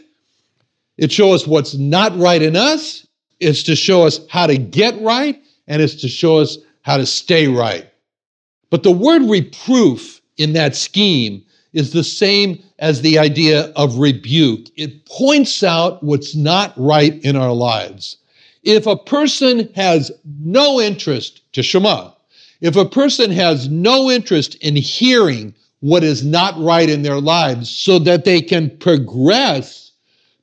It 1.02 1.12
shows 1.12 1.42
us 1.42 1.48
what's 1.48 1.74
not 1.74 2.16
right 2.16 2.44
in 2.44 2.56
us. 2.56 3.08
It's 3.40 3.64
to 3.64 3.76
show 3.76 4.04
us 4.04 4.20
how 4.30 4.46
to 4.46 4.56
get 4.56 5.02
right, 5.02 5.42
and 5.68 5.82
it's 5.82 5.96
to 5.96 6.08
show 6.08 6.38
us 6.38 6.60
how 6.84 6.98
to 6.98 7.08
stay 7.08 7.48
right. 7.48 7.90
But 8.70 8.84
the 8.84 8.92
word 8.92 9.24
reproof 9.24 10.22
in 10.38 10.54
that 10.54 10.76
scheme 10.76 11.44
is 11.74 11.92
the 11.92 12.04
same 12.04 12.62
as 12.78 13.02
the 13.02 13.18
idea 13.18 13.74
of 13.76 13.98
rebuke. 13.98 14.68
It 14.76 15.08
points 15.08 15.64
out 15.64 16.04
what's 16.04 16.36
not 16.36 16.72
right 16.78 17.20
in 17.26 17.36
our 17.36 17.54
lives. 17.54 18.18
If 18.62 18.86
a 18.86 18.96
person 18.96 19.74
has 19.74 20.12
no 20.40 20.80
interest 20.80 21.42
to 21.54 21.64
Shema, 21.64 22.12
if 22.62 22.76
a 22.76 22.86
person 22.86 23.32
has 23.32 23.70
no 23.70 24.12
interest 24.12 24.54
in 24.56 24.76
hearing 24.76 25.56
what 25.80 26.04
is 26.04 26.24
not 26.24 26.54
right 26.60 26.88
in 26.88 27.02
their 27.02 27.20
lives 27.20 27.76
so 27.76 27.98
that 27.98 28.24
they 28.24 28.40
can 28.40 28.78
progress 28.78 29.91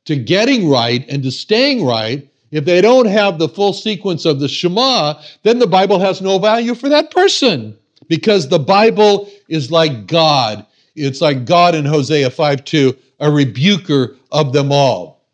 to 0.09 0.17
getting 0.17 0.71
right 0.71 1.05
and 1.11 1.23
to 1.23 1.31
staying 1.31 1.85
right, 1.85 2.27
if 2.51 2.65
they 2.65 2.81
don't 2.81 3.05
have 3.05 3.39
the 3.39 3.47
full 3.47 3.75
sequence 3.75 4.25
of 4.25 4.41
the 4.41 4.49
Shema, 4.49 5.21
then 5.43 5.59
the 5.59 5.67
Bible 5.67 5.99
has 5.99 6.23
no 6.23 6.39
value 6.39 6.75
for 6.75 6.89
that 6.89 7.11
person 7.11 7.77
because 8.09 8.49
the 8.49 8.59
Bible 8.59 9.31
is 9.49 9.71
like 9.71 10.07
God. 10.07 10.65
It's 10.97 11.21
like 11.21 11.45
God 11.45 11.75
in 11.75 11.85
Hosea 11.85 12.31
5 12.31 12.65
2, 12.65 12.97
a 13.21 13.31
rebuker 13.31 14.17
of 14.33 14.55
them 14.55 14.73
all. 14.73 15.27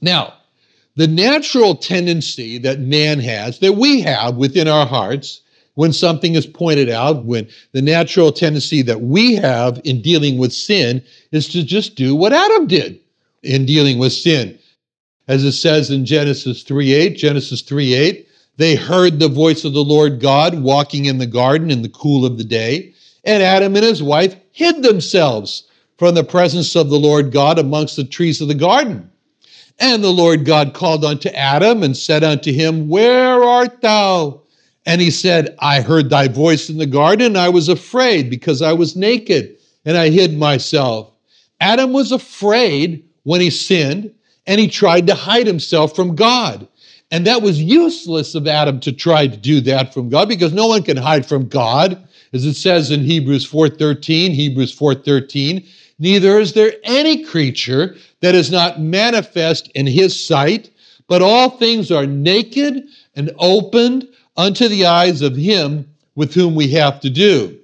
Now, 0.00 0.34
the 0.94 1.08
natural 1.08 1.74
tendency 1.74 2.58
that 2.58 2.78
man 2.78 3.18
has, 3.18 3.58
that 3.58 3.72
we 3.72 4.00
have 4.02 4.36
within 4.36 4.68
our 4.68 4.86
hearts, 4.86 5.40
when 5.74 5.92
something 5.92 6.36
is 6.36 6.46
pointed 6.46 6.88
out, 6.88 7.24
when 7.24 7.48
the 7.72 7.82
natural 7.82 8.30
tendency 8.30 8.82
that 8.82 9.00
we 9.00 9.34
have 9.34 9.80
in 9.82 10.02
dealing 10.02 10.38
with 10.38 10.52
sin 10.52 11.02
is 11.32 11.48
to 11.48 11.64
just 11.64 11.96
do 11.96 12.14
what 12.14 12.32
Adam 12.32 12.68
did 12.68 13.00
in 13.46 13.64
dealing 13.64 13.98
with 13.98 14.12
sin. 14.12 14.58
As 15.28 15.44
it 15.44 15.52
says 15.52 15.90
in 15.90 16.04
Genesis 16.04 16.62
3 16.62 16.92
8, 16.92 17.16
Genesis 17.16 17.62
3 17.62 17.94
8, 17.94 18.28
they 18.58 18.74
heard 18.74 19.18
the 19.18 19.28
voice 19.28 19.64
of 19.64 19.72
the 19.72 19.84
Lord 19.84 20.20
God 20.20 20.60
walking 20.60 21.06
in 21.06 21.18
the 21.18 21.26
garden 21.26 21.70
in 21.70 21.82
the 21.82 21.88
cool 21.88 22.24
of 22.24 22.38
the 22.38 22.44
day, 22.44 22.92
and 23.24 23.42
Adam 23.42 23.74
and 23.76 23.84
his 23.84 24.02
wife 24.02 24.36
hid 24.52 24.82
themselves 24.82 25.64
from 25.98 26.14
the 26.14 26.24
presence 26.24 26.74
of 26.76 26.90
the 26.90 26.98
Lord 26.98 27.32
God 27.32 27.58
amongst 27.58 27.96
the 27.96 28.04
trees 28.04 28.40
of 28.40 28.48
the 28.48 28.54
garden. 28.54 29.10
And 29.78 30.02
the 30.02 30.12
Lord 30.12 30.44
God 30.44 30.74
called 30.74 31.04
unto 31.04 31.28
Adam 31.30 31.82
and 31.82 31.96
said 31.96 32.24
unto 32.24 32.52
him, 32.52 32.88
Where 32.88 33.42
art 33.42 33.82
thou? 33.82 34.42
And 34.86 35.00
he 35.00 35.10
said, 35.10 35.54
I 35.58 35.80
heard 35.80 36.08
thy 36.08 36.28
voice 36.28 36.70
in 36.70 36.78
the 36.78 36.86
garden. 36.86 37.36
I 37.36 37.48
was 37.48 37.68
afraid 37.68 38.30
because 38.30 38.62
I 38.62 38.72
was 38.72 38.96
naked 38.96 39.56
and 39.84 39.96
I 39.96 40.10
hid 40.10 40.38
myself. 40.38 41.12
Adam 41.60 41.92
was 41.92 42.12
afraid 42.12 43.05
when 43.26 43.40
he 43.40 43.50
sinned 43.50 44.14
and 44.46 44.60
he 44.60 44.68
tried 44.68 45.04
to 45.08 45.14
hide 45.14 45.48
himself 45.48 45.96
from 45.96 46.14
God. 46.14 46.68
And 47.10 47.26
that 47.26 47.42
was 47.42 47.60
useless 47.60 48.36
of 48.36 48.46
Adam 48.46 48.78
to 48.80 48.92
try 48.92 49.26
to 49.26 49.36
do 49.36 49.60
that 49.62 49.92
from 49.92 50.08
God 50.08 50.28
because 50.28 50.52
no 50.52 50.68
one 50.68 50.84
can 50.84 50.96
hide 50.96 51.26
from 51.26 51.48
God. 51.48 52.06
As 52.32 52.44
it 52.44 52.54
says 52.54 52.92
in 52.92 53.02
Hebrews 53.02 53.44
4:13, 53.44 54.32
Hebrews 54.32 54.72
4:13, 54.72 55.64
neither 55.98 56.38
is 56.38 56.52
there 56.52 56.74
any 56.84 57.24
creature 57.24 57.96
that 58.20 58.36
is 58.36 58.52
not 58.52 58.80
manifest 58.80 59.70
in 59.74 59.88
his 59.88 60.14
sight, 60.24 60.70
but 61.08 61.20
all 61.20 61.50
things 61.50 61.90
are 61.90 62.06
naked 62.06 62.84
and 63.16 63.32
opened 63.38 64.06
unto 64.36 64.68
the 64.68 64.86
eyes 64.86 65.20
of 65.20 65.34
him 65.34 65.84
with 66.14 66.32
whom 66.32 66.54
we 66.54 66.68
have 66.68 67.00
to 67.00 67.10
do. 67.10 67.56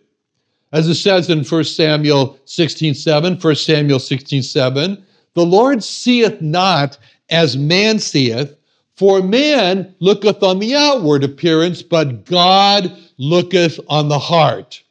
As 0.73 0.89
it 0.89 0.97
says 0.97 1.31
in 1.31 1.45
1 1.45 1.65
Samuel 1.65 2.37
16 2.47 2.95
7, 2.95 3.37
1 3.37 3.55
Samuel 3.55 4.01
16 4.01 4.43
7, 4.43 5.05
the 5.35 5.45
Lord 5.47 5.83
seeth 5.83 6.41
not 6.41 6.99
as 7.31 7.57
man 7.57 7.99
seeth, 7.99 8.55
for 8.97 9.23
man 9.23 9.95
looketh 10.01 10.43
on 10.43 10.59
the 10.59 10.75
outward 10.75 11.25
appearance, 11.25 11.83
but 11.83 12.25
God 12.27 12.95
looketh 13.19 13.81
on 13.89 14.09
the 14.09 14.19
heart. 14.19 14.83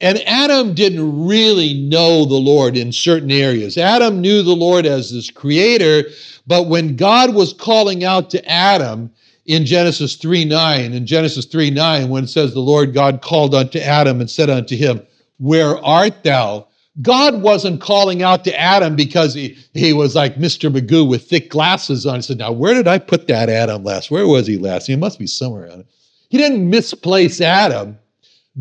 And 0.00 0.18
Adam 0.26 0.74
didn't 0.74 1.26
really 1.26 1.74
know 1.74 2.24
the 2.24 2.34
Lord 2.34 2.76
in 2.76 2.90
certain 2.90 3.30
areas. 3.30 3.76
Adam 3.76 4.20
knew 4.20 4.42
the 4.42 4.56
Lord 4.56 4.86
as 4.86 5.10
his 5.10 5.30
creator, 5.30 6.08
but 6.46 6.68
when 6.68 6.96
God 6.96 7.34
was 7.34 7.52
calling 7.52 8.02
out 8.02 8.30
to 8.30 8.50
Adam, 8.50 9.10
in 9.50 9.66
Genesis 9.66 10.14
3 10.14 10.44
9, 10.44 10.92
in 10.92 11.06
Genesis 11.06 11.44
3 11.44 11.70
9, 11.70 12.08
when 12.08 12.24
it 12.24 12.28
says, 12.28 12.54
The 12.54 12.60
Lord 12.60 12.94
God 12.94 13.20
called 13.20 13.52
unto 13.52 13.80
Adam 13.80 14.20
and 14.20 14.30
said 14.30 14.48
unto 14.48 14.76
him, 14.76 15.02
Where 15.38 15.76
art 15.84 16.22
thou? 16.22 16.68
God 17.02 17.40
wasn't 17.42 17.80
calling 17.80 18.22
out 18.22 18.44
to 18.44 18.60
Adam 18.60 18.96
because 18.96 19.32
he, 19.32 19.56
he 19.74 19.92
was 19.92 20.14
like 20.16 20.36
Mr. 20.36 20.72
Magoo 20.72 21.08
with 21.08 21.28
thick 21.28 21.48
glasses 21.48 22.04
on. 22.04 22.16
He 22.16 22.22
said, 22.22 22.38
Now, 22.38 22.52
where 22.52 22.74
did 22.74 22.88
I 22.88 22.98
put 22.98 23.28
that 23.28 23.48
Adam 23.48 23.84
last? 23.84 24.10
Where 24.10 24.26
was 24.26 24.46
he 24.46 24.58
last? 24.58 24.86
He 24.86 24.96
must 24.96 25.18
be 25.18 25.26
somewhere 25.26 25.68
around. 25.68 25.84
He 26.28 26.38
didn't 26.38 26.68
misplace 26.68 27.40
Adam. 27.40 27.98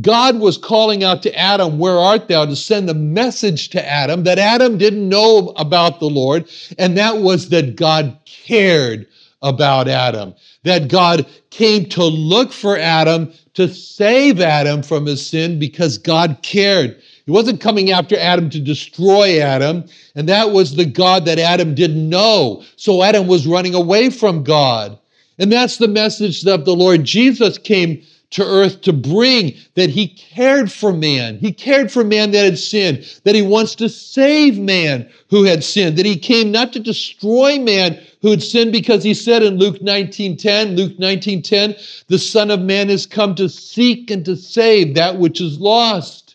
God 0.02 0.39
was 0.39 0.58
calling 0.58 1.04
out 1.04 1.24
to 1.24 1.38
Adam, 1.38 1.80
Where 1.80 1.98
art 1.98 2.28
thou? 2.28 2.46
to 2.46 2.56
send 2.56 2.89
a 2.89 2.94
message 2.94 3.70
to 3.70 3.86
Adam 3.86 4.24
that 4.24 4.38
Adam 4.38 4.78
didn't 4.78 5.10
know 5.10 5.54
about 5.58 6.00
the 6.00 6.10
Lord, 6.10 6.48
and 6.78 6.98
that 6.98 7.18
was 7.18 7.50
that 7.50 7.76
God 7.76 8.18
cared 8.26 9.08
about 9.42 9.88
Adam 9.88 10.36
that 10.63 10.88
God 10.88 11.26
came 11.50 11.86
to 11.89 12.04
look 12.04 12.52
for 12.52 12.78
Adam 12.78 13.32
to 13.54 13.68
save 13.68 14.39
Adam 14.39 14.84
from 14.84 15.06
his 15.06 15.26
sin 15.26 15.60
because 15.60 15.98
God 15.98 16.39
cared. 16.42 17.02
He 17.30 17.34
wasn't 17.34 17.62
coming 17.62 17.92
after 17.92 18.18
Adam 18.18 18.50
to 18.50 18.60
destroy 18.60 19.39
Adam, 19.39 19.86
and 20.15 20.28
that 20.28 20.50
was 20.50 20.76
the 20.76 20.84
God 20.84 21.26
that 21.26 21.38
Adam 21.38 21.76
didn't 21.76 22.10
know. 22.10 22.63
So 22.76 23.04
Adam 23.04 23.28
was 23.28 23.46
running 23.46 23.76
away 23.76 24.10
from 24.10 24.42
God. 24.42 24.98
And 25.38 25.52
that's 25.52 25.78
the 25.78 25.88
message 25.88 26.42
that 26.42 26.65
the 26.65 26.76
Lord 26.76 27.04
Jesus 27.04 27.60
came 27.60 28.02
to 28.32 28.44
earth 28.44 28.82
to 28.82 28.94
bring 28.94 29.54
that 29.76 29.92
he 29.92 30.08
cared 30.08 30.72
for 30.72 30.92
man. 30.92 31.38
He 31.38 31.52
cared 31.52 31.92
for 31.92 32.04
man 32.04 32.32
that 32.32 32.46
had 32.46 32.58
sinned, 32.58 33.06
that 33.26 33.36
he 33.36 33.44
wants 33.44 33.76
to 33.76 33.89
save 33.89 34.58
man 34.58 35.08
who 35.30 35.44
had 35.44 35.63
sinned, 35.63 35.98
that 35.98 36.08
he 36.08 36.18
came 36.18 36.50
not 36.50 36.74
to 36.74 36.80
destroy 36.80 37.60
man 37.60 38.00
who 38.24 38.32
had 38.32 38.42
sinned 38.42 38.72
because 38.72 39.04
he 39.04 39.13
said 39.13 39.44
in 39.44 39.60
Luke 39.60 39.84
19:10, 39.84 40.76
Luke 40.76 40.98
19:10, 40.98 41.76
the 42.08 42.18
Son 42.18 42.50
of 42.50 42.62
Man 42.62 42.89
has 42.89 43.06
come 43.06 43.36
to 43.36 43.48
seek 43.48 44.10
and 44.10 44.26
to 44.26 44.36
save 44.36 44.96
that 44.96 45.20
which 45.20 45.39
is 45.39 45.60
lost. 45.60 46.29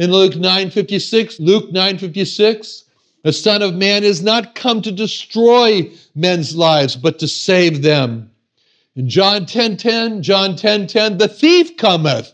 In 0.00 0.10
Luke 0.12 0.32
9:56, 0.32 1.38
Luke 1.40 1.72
9:56, 1.72 2.84
the 3.22 3.34
Son 3.34 3.60
of 3.60 3.74
Man 3.74 4.02
is 4.02 4.22
not 4.22 4.54
come 4.54 4.80
to 4.80 4.90
destroy 4.90 5.90
men's 6.14 6.56
lives, 6.56 6.96
but 6.96 7.18
to 7.18 7.28
save 7.28 7.82
them. 7.82 8.30
In 8.96 9.10
John 9.10 9.44
10 9.44 9.76
10, 9.76 10.22
John 10.22 10.56
10 10.56 10.86
10, 10.86 11.18
the 11.18 11.28
thief 11.28 11.76
cometh, 11.76 12.32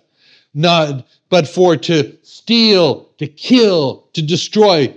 not 0.55 1.09
but 1.29 1.49
for 1.49 1.77
to 1.77 2.17
steal, 2.23 3.09
to 3.19 3.27
kill, 3.27 4.05
to 4.13 4.23
destroy. 4.23 4.95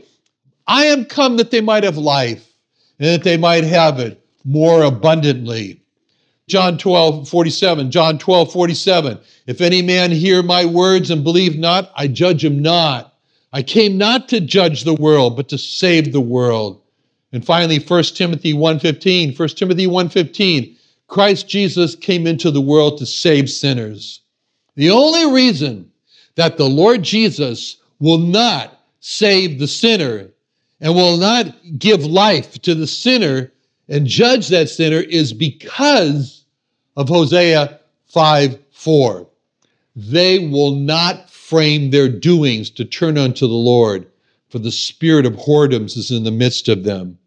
I 0.68 0.86
am 0.86 1.06
come 1.06 1.38
that 1.38 1.50
they 1.50 1.62
might 1.62 1.84
have 1.84 1.98
life, 1.98 2.54
and 3.00 3.08
that 3.08 3.24
they 3.24 3.38
might 3.38 3.64
have 3.64 4.00
it 4.00 4.24
more 4.46 4.84
abundantly. 4.84 5.79
John 6.50 6.78
12, 6.78 7.30
47, 7.30 7.92
John 7.92 8.18
12, 8.18 8.52
47. 8.52 9.20
If 9.48 9.62
any 9.62 9.82
man 9.82 10.12
hear 10.12 10.44
my 10.44 10.66
words 10.66 11.12
and 11.12 11.24
believe 11.24 11.58
not, 11.58 11.92
I 11.96 12.08
judge 12.08 12.44
him 12.44 12.62
not. 12.62 13.14
I 13.54 13.62
came 13.64 13.98
not 13.98 14.28
to 14.30 14.42
judge 14.42 14.84
the 14.84 14.96
world, 14.96 15.36
but 15.36 15.48
to 15.50 15.58
save 15.58 16.12
the 16.12 16.22
world. 16.22 16.82
And 17.32 17.46
finally, 17.46 17.80
1 17.80 18.04
Timothy 18.04 18.54
1.15, 18.54 19.38
1 19.38 19.50
Timothy 19.50 19.88
1.15, 19.88 20.76
Christ 21.08 21.48
Jesus 21.48 21.96
came 21.96 22.28
into 22.28 22.52
the 22.52 22.62
world 22.62 22.98
to 22.98 23.06
save 23.06 23.50
sinners. 23.50 24.22
The 24.76 24.90
only 24.90 25.32
reason 25.32 25.92
that 26.36 26.58
the 26.58 26.70
Lord 26.70 27.04
Jesus 27.04 27.78
will 28.00 28.18
not 28.18 28.80
save 29.00 29.60
the 29.60 29.68
sinner 29.68 30.30
and 30.82 30.96
will 30.96 31.18
not 31.18 31.54
give 31.78 32.06
life 32.06 32.62
to 32.62 32.74
the 32.74 32.88
sinner 32.88 33.52
and 33.88 34.06
judge 34.06 34.50
that 34.50 34.70
sinner 34.70 35.00
is 35.00 35.34
because 35.34 36.39
of 37.00 37.08
Hosea 37.08 37.80
5 38.08 38.60
4. 38.72 39.28
They 39.96 40.48
will 40.48 40.76
not 40.76 41.30
frame 41.30 41.92
their 41.92 42.10
doings 42.10 42.70
to 42.72 42.84
turn 42.84 43.18
unto 43.18 43.48
the 43.48 43.54
Lord, 43.54 44.06
for 44.50 44.60
the 44.60 44.72
spirit 44.72 45.26
of 45.26 45.34
whoredoms 45.34 45.96
is 45.96 46.12
in 46.12 46.26
the 46.26 46.32
midst 46.32 46.68
of 46.68 46.84
them. 46.84 47.18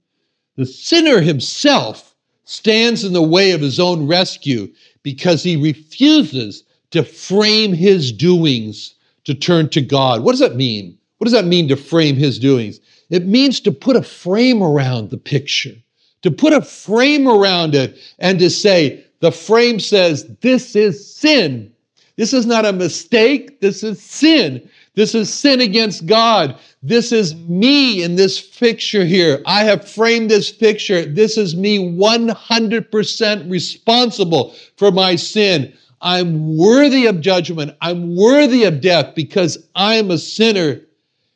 The 0.57 0.67
sinner 0.67 1.23
himself 1.23 2.15
stands 2.45 3.03
in 3.03 3.15
the 3.15 3.23
way 3.23 3.53
of 3.53 3.63
his 3.63 3.81
own 3.81 4.07
rescue 4.07 4.71
because 5.03 5.43
he 5.43 5.57
refuses 5.57 6.65
to 6.91 7.03
frame 7.03 7.73
his 7.73 8.13
doings 8.13 8.95
to 9.25 9.35
turn 9.35 9.71
to 9.71 9.81
God. 9.81 10.23
What 10.23 10.33
does 10.33 10.41
that 10.41 10.57
mean? 10.57 10.99
What 11.17 11.25
does 11.25 11.33
that 11.33 11.47
mean 11.47 11.69
to 11.69 11.77
frame 11.77 12.17
his 12.17 12.39
doings? 12.39 12.79
It 13.09 13.27
means 13.27 13.59
to 13.61 13.73
put 13.73 13.97
a 13.97 14.03
frame 14.03 14.63
around 14.63 15.09
the 15.09 15.17
picture, 15.17 15.77
to 16.21 16.31
put 16.31 16.53
a 16.53 16.61
frame 16.61 17.27
around 17.27 17.75
it 17.75 17.99
and 18.19 18.39
to 18.39 18.51
say, 18.51 19.07
the 19.23 19.31
frame 19.31 19.79
says, 19.79 20.27
this 20.41 20.75
is 20.75 21.15
sin. 21.15 21.73
This 22.17 22.33
is 22.33 22.45
not 22.45 22.67
a 22.67 22.73
mistake. 22.73 23.61
This 23.61 23.85
is 23.85 24.03
sin. 24.03 24.69
This 24.97 25.15
is 25.15 25.33
sin 25.33 25.61
against 25.61 26.07
God. 26.07 26.59
This 26.83 27.13
is 27.13 27.37
me 27.37 28.03
in 28.03 28.17
this 28.17 28.41
picture 28.41 29.05
here. 29.05 29.41
I 29.47 29.63
have 29.63 29.89
framed 29.89 30.29
this 30.29 30.51
picture. 30.51 31.05
This 31.05 31.39
is 31.39 31.55
me 31.55 31.79
100% 31.79 33.51
responsible 33.51 34.57
for 34.77 34.91
my 34.91 35.15
sin. 35.15 35.73
I'm 36.01 36.59
worthy 36.59 37.07
of 37.07 37.21
judgment. 37.21 37.77
I'm 37.81 38.17
worthy 38.17 38.65
of 38.65 38.81
death 38.81 39.15
because 39.15 39.57
I'm 39.77 40.11
a 40.11 40.19
sinner. 40.19 40.81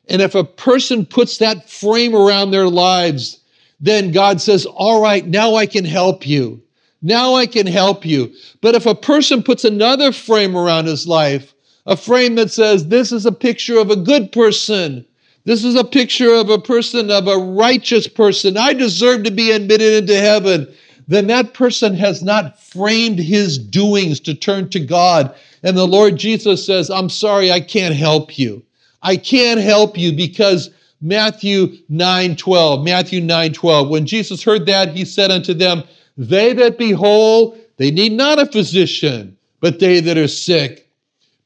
And 0.09 0.21
if 0.21 0.35
a 0.35 0.43
person 0.43 1.07
puts 1.07 1.39
that 1.39 1.71
frame 1.71 2.17
around 2.17 2.51
their 2.51 2.69
lives, 2.69 3.39
then 3.79 4.11
God 4.11 4.41
says, 4.41 4.67
All 4.67 5.01
right, 5.01 5.25
now 5.25 5.55
I 5.55 5.67
can 5.67 5.85
help 5.85 6.27
you. 6.27 6.61
Now 7.07 7.37
I 7.37 7.47
can 7.47 7.69
help 7.69 8.05
you. 8.05 8.35
But 8.61 8.75
if 8.75 8.85
a 8.85 8.93
person 8.93 9.45
puts 9.45 9.63
another 9.63 10.11
frame 10.11 10.57
around 10.57 10.87
his 10.87 11.07
life, 11.07 11.55
a 11.87 11.97
frame 11.97 12.35
that 12.35 12.51
says, 12.51 12.89
This 12.89 13.13
is 13.13 13.25
a 13.25 13.31
picture 13.31 13.79
of 13.79 13.91
a 13.91 13.97
good 13.97 14.33
person. 14.33 15.07
This 15.45 15.63
is 15.63 15.77
a 15.77 15.85
picture 15.85 16.35
of 16.35 16.51
a 16.51 16.59
person, 16.59 17.13
of 17.13 17.29
a 17.29 17.39
righteous 17.39 18.09
person. 18.09 18.57
I 18.57 18.73
deserve 18.73 19.23
to 19.23 19.31
be 19.31 19.53
admitted 19.53 19.95
into 19.95 20.17
heaven. 20.17 20.67
Then 21.07 21.29
that 21.29 21.55
person 21.55 21.95
has 21.95 22.25
not 22.25 22.61
framed 22.61 23.21
his 23.21 23.57
doings 23.57 24.19
to 24.21 24.35
turn 24.35 24.69
to 24.71 24.81
God. 24.81 25.33
And 25.63 25.77
the 25.77 25.87
Lord 25.87 26.17
Jesus 26.17 26.67
says, 26.67 26.91
I'm 26.91 27.09
sorry, 27.09 27.53
I 27.53 27.61
can't 27.61 27.95
help 27.95 28.37
you. 28.37 28.65
I 29.03 29.17
can't 29.17 29.61
help 29.61 29.97
you 29.97 30.13
because 30.13 30.71
Matthew 31.01 31.77
9 31.89 32.35
12, 32.35 32.85
Matthew 32.85 33.21
9 33.21 33.53
12, 33.53 33.89
when 33.89 34.07
Jesus 34.07 34.43
heard 34.43 34.67
that, 34.67 34.89
he 34.97 35.05
said 35.05 35.31
unto 35.31 35.55
them, 35.55 35.85
They 36.17 36.53
that 36.55 36.79
be 36.79 36.93
whole, 36.93 37.57
they 37.77 37.91
need 37.91 38.13
not 38.13 38.39
a 38.39 38.47
physician, 38.47 39.37
but 39.61 39.81
they 39.81 40.01
that 40.01 40.17
are 40.17 40.29
sick. 40.29 40.87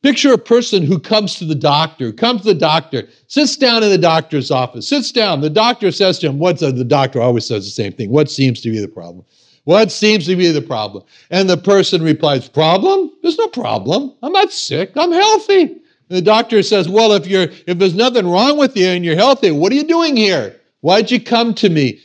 Picture 0.02 0.32
a 0.32 0.38
person 0.38 0.82
who 0.82 0.98
comes 0.98 1.34
to 1.34 1.44
the 1.44 1.54
doctor, 1.54 2.10
comes 2.10 2.42
to 2.42 2.48
the 2.48 2.58
doctor, 2.58 3.06
sits 3.26 3.56
down 3.56 3.82
in 3.82 3.90
the 3.90 3.98
doctor's 3.98 4.50
office, 4.50 4.88
sits 4.88 5.12
down. 5.12 5.42
The 5.42 5.50
doctor 5.50 5.92
says 5.92 6.18
to 6.20 6.28
him, 6.28 6.38
What's 6.38 6.60
the 6.60 6.84
doctor 6.84 7.20
always 7.20 7.44
says 7.44 7.66
the 7.66 7.70
same 7.70 7.92
thing? 7.92 8.10
What 8.10 8.30
seems 8.30 8.62
to 8.62 8.70
be 8.70 8.80
the 8.80 8.88
problem? 8.88 9.26
What 9.64 9.92
seems 9.92 10.24
to 10.26 10.36
be 10.36 10.50
the 10.50 10.62
problem? 10.62 11.04
And 11.30 11.50
the 11.50 11.58
person 11.58 12.02
replies, 12.02 12.48
Problem? 12.48 13.12
There's 13.22 13.36
no 13.36 13.48
problem. 13.48 14.14
I'm 14.22 14.32
not 14.32 14.52
sick. 14.52 14.92
I'm 14.96 15.12
healthy. 15.12 15.62
And 15.62 15.80
the 16.08 16.22
doctor 16.22 16.62
says, 16.62 16.88
Well, 16.88 17.12
if 17.12 17.26
you're 17.26 17.48
if 17.66 17.78
there's 17.78 17.94
nothing 17.94 18.26
wrong 18.26 18.56
with 18.56 18.76
you 18.78 18.86
and 18.86 19.04
you're 19.04 19.16
healthy, 19.16 19.50
what 19.50 19.70
are 19.70 19.76
you 19.76 19.84
doing 19.84 20.16
here? 20.16 20.58
Why'd 20.80 21.10
you 21.10 21.20
come 21.20 21.52
to 21.54 21.68
me? 21.68 22.00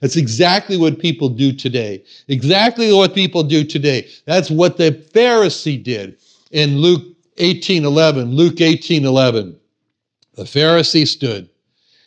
That's 0.00 0.16
exactly 0.16 0.76
what 0.76 0.98
people 0.98 1.28
do 1.28 1.52
today. 1.52 2.04
Exactly 2.28 2.92
what 2.92 3.14
people 3.14 3.42
do 3.42 3.64
today. 3.64 4.08
That's 4.26 4.50
what 4.50 4.76
the 4.76 4.92
Pharisee 4.92 5.82
did 5.82 6.18
in 6.50 6.78
Luke 6.78 7.16
18 7.38 7.84
11. 7.84 8.32
Luke 8.32 8.60
18 8.60 9.04
11. 9.04 9.58
The 10.34 10.44
Pharisee 10.44 11.06
stood 11.06 11.48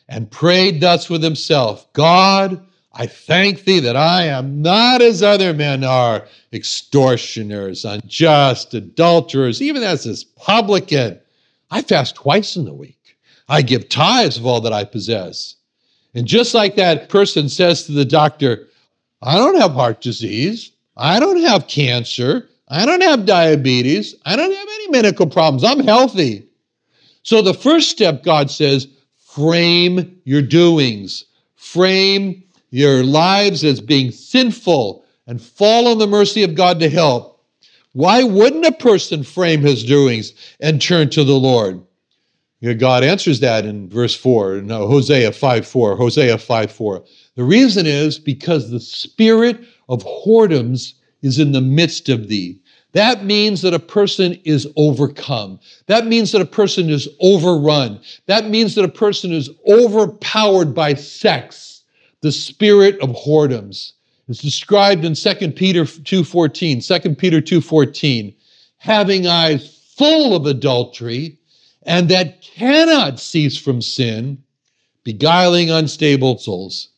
and 0.07 0.29
prayed 0.29 0.81
thus 0.81 1.09
with 1.09 1.23
himself 1.23 1.91
God, 1.93 2.63
I 2.93 3.07
thank 3.07 3.63
thee 3.63 3.79
that 3.79 3.95
I 3.95 4.25
am 4.25 4.61
not 4.61 5.01
as 5.01 5.23
other 5.23 5.53
men 5.53 5.83
are, 5.83 6.27
extortioners, 6.53 7.85
unjust, 7.85 8.73
adulterers, 8.73 9.61
even 9.61 9.83
as 9.83 10.03
this 10.03 10.23
publican. 10.23 11.19
I 11.71 11.81
fast 11.81 12.15
twice 12.15 12.55
in 12.55 12.65
the 12.65 12.73
week. 12.73 13.17
I 13.47 13.61
give 13.61 13.89
tithes 13.89 14.37
of 14.37 14.45
all 14.45 14.61
that 14.61 14.73
I 14.73 14.83
possess. 14.83 15.55
And 16.13 16.25
just 16.25 16.53
like 16.53 16.75
that 16.75 17.09
person 17.09 17.49
says 17.49 17.83
to 17.83 17.91
the 17.91 18.05
doctor, 18.05 18.67
I 19.21 19.37
don't 19.37 19.59
have 19.59 19.73
heart 19.73 20.01
disease. 20.01 20.71
I 20.97 21.19
don't 21.19 21.41
have 21.41 21.67
cancer. 21.67 22.49
I 22.67 22.85
don't 22.85 23.01
have 23.01 23.25
diabetes. 23.25 24.15
I 24.25 24.35
don't 24.35 24.51
have 24.51 24.67
any 24.67 24.89
medical 24.89 25.27
problems. 25.27 25.63
I'm 25.63 25.79
healthy. 25.79 26.47
So 27.23 27.41
the 27.41 27.53
first 27.53 27.89
step, 27.89 28.23
God 28.23 28.49
says, 28.49 28.87
frame 29.17 30.19
your 30.23 30.41
doings, 30.41 31.25
frame 31.55 32.43
your 32.71 33.03
lives 33.03 33.63
as 33.63 33.81
being 33.81 34.11
sinful, 34.11 35.05
and 35.27 35.41
fall 35.41 35.87
on 35.87 35.99
the 35.99 36.07
mercy 36.07 36.43
of 36.43 36.55
God 36.55 36.79
to 36.79 36.89
help. 36.89 37.43
Why 37.93 38.23
wouldn't 38.23 38.65
a 38.65 38.71
person 38.71 39.23
frame 39.23 39.61
his 39.61 39.83
doings 39.83 40.33
and 40.59 40.81
turn 40.81 41.09
to 41.11 41.23
the 41.23 41.33
Lord? 41.33 41.81
God 42.61 43.03
answers 43.03 43.39
that 43.39 43.65
in 43.65 43.89
verse 43.89 44.13
4, 44.13 44.61
no, 44.61 44.83
uh, 44.83 44.87
Hosea 44.87 45.31
5 45.31 45.65
4, 45.65 45.95
Hosea 45.95 46.37
5 46.37 46.71
4. 46.71 47.03
The 47.35 47.43
reason 47.43 47.85
is 47.85 48.19
because 48.19 48.69
the 48.69 48.81
spirit 48.81 49.63
of 49.87 50.03
whoredoms 50.03 50.93
is 51.21 51.39
in 51.39 51.53
the 51.53 51.61
midst 51.61 52.09
of 52.09 52.27
thee. 52.27 52.59
That 52.91 53.23
means 53.23 53.61
that 53.61 53.73
a 53.73 53.79
person 53.79 54.33
is 54.43 54.67
overcome. 54.75 55.59
That 55.85 56.07
means 56.07 56.33
that 56.33 56.41
a 56.41 56.45
person 56.45 56.89
is 56.89 57.07
overrun. 57.21 58.01
That 58.25 58.49
means 58.49 58.75
that 58.75 58.83
a 58.83 58.89
person 58.89 59.31
is 59.31 59.49
overpowered 59.67 60.73
by 60.73 60.95
sex, 60.95 61.83
the 62.21 62.31
spirit 62.31 62.99
of 62.99 63.11
whoredoms. 63.11 63.93
It's 64.27 64.41
described 64.41 65.05
in 65.05 65.13
2 65.13 65.51
Peter 65.51 65.85
2.14, 65.85 67.03
2 67.03 67.15
Peter 67.15 67.41
2.14, 67.41 68.35
having 68.77 69.27
eyes 69.27 69.77
full 69.95 70.35
of 70.35 70.45
adultery 70.45 71.38
and 71.83 72.09
that 72.09 72.41
cannot 72.41 73.19
cease 73.19 73.57
from 73.57 73.81
sin, 73.81 74.43
beguiling 75.03 75.71
unstable 75.71 76.37
souls. 76.37 76.89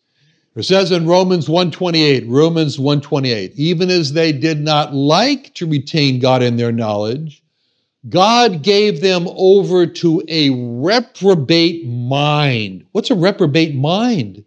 It 0.56 0.63
says 0.63 0.91
in 0.91 1.08
Romans 1.08 1.48
128, 1.48 2.28
Romans 2.28 2.78
128, 2.78 3.54
even 3.56 3.89
as 3.89 4.12
they 4.12 4.34
did 4.34 4.60
not 4.60 4.94
like 4.94 5.54
to 5.54 5.65
retain 5.65 6.20
God 6.20 6.44
in 6.44 6.58
their 6.58 6.74
knowledge, 6.74 7.41
God 8.10 8.63
gave 8.63 9.00
them 9.00 9.28
over 9.30 9.86
to 9.86 10.24
a 10.28 10.50
reprobate 10.50 11.88
mind. 11.88 12.86
What's 12.91 13.12
a 13.12 13.15
reprobate 13.15 13.76
mind? 13.76 14.44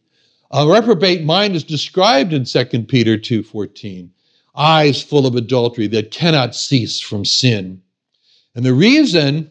A 0.50 0.68
reprobate 0.68 1.24
mind 1.24 1.56
is 1.56 1.64
described 1.64 2.32
in 2.32 2.44
2 2.44 2.86
Peter 2.86 3.16
2:14. 3.16 4.10
Eyes 4.56 5.02
full 5.02 5.26
of 5.26 5.36
adultery 5.36 5.86
that 5.88 6.10
cannot 6.10 6.54
cease 6.54 7.00
from 7.00 7.24
sin. 7.24 7.80
And 8.54 8.64
the 8.64 8.74
reason 8.74 9.50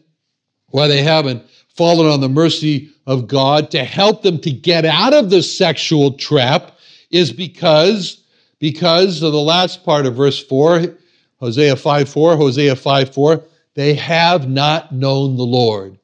why 0.74 0.88
they 0.88 1.04
haven't 1.04 1.40
fallen 1.68 2.10
on 2.10 2.20
the 2.20 2.28
mercy 2.28 2.90
of 3.06 3.28
God 3.28 3.70
to 3.70 3.84
help 3.84 4.22
them 4.22 4.40
to 4.40 4.50
get 4.50 4.84
out 4.84 5.14
of 5.14 5.30
the 5.30 5.40
sexual 5.40 6.14
trap 6.14 6.76
is 7.12 7.32
because 7.32 8.24
because 8.58 9.22
of 9.22 9.30
the 9.30 9.40
last 9.40 9.84
part 9.84 10.04
of 10.04 10.16
verse 10.16 10.42
4 10.44 10.96
Hosea 11.38 11.76
5 11.76 12.08
4 12.08 12.36
Hosea 12.36 12.74
5 12.74 13.14
4 13.14 13.44
they 13.74 13.94
have 13.94 14.48
not 14.48 14.90
known 14.90 15.36
the 15.36 15.44
Lord 15.44 15.96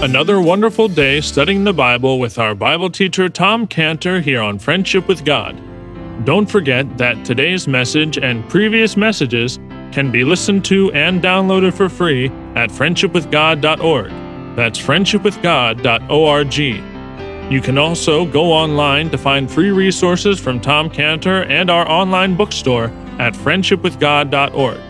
Another 0.00 0.42
wonderful 0.42 0.88
day 0.88 1.22
studying 1.22 1.64
the 1.64 1.72
Bible 1.72 2.20
with 2.20 2.38
our 2.38 2.54
Bible 2.54 2.90
teacher 2.90 3.30
Tom 3.30 3.66
Cantor 3.66 4.20
here 4.20 4.42
on 4.42 4.58
Friendship 4.58 5.08
with 5.08 5.24
God. 5.24 5.58
Don't 6.24 6.46
forget 6.46 6.98
that 6.98 7.24
today's 7.24 7.66
message 7.66 8.18
and 8.18 8.48
previous 8.48 8.96
messages 8.96 9.58
can 9.92 10.10
be 10.10 10.24
listened 10.24 10.64
to 10.66 10.92
and 10.92 11.22
downloaded 11.22 11.74
for 11.74 11.88
free 11.88 12.26
at 12.54 12.70
friendshipwithgod.org. 12.70 14.10
That's 14.56 14.78
friendshipwithgod.org. 14.78 16.54
You 17.52 17.60
can 17.62 17.78
also 17.78 18.26
go 18.26 18.52
online 18.52 19.08
to 19.10 19.16
find 19.18 19.50
free 19.50 19.70
resources 19.70 20.38
from 20.38 20.60
Tom 20.60 20.90
Cantor 20.90 21.44
and 21.44 21.70
our 21.70 21.88
online 21.88 22.36
bookstore 22.36 22.92
at 23.18 23.32
friendshipwithgod.org. 23.32 24.80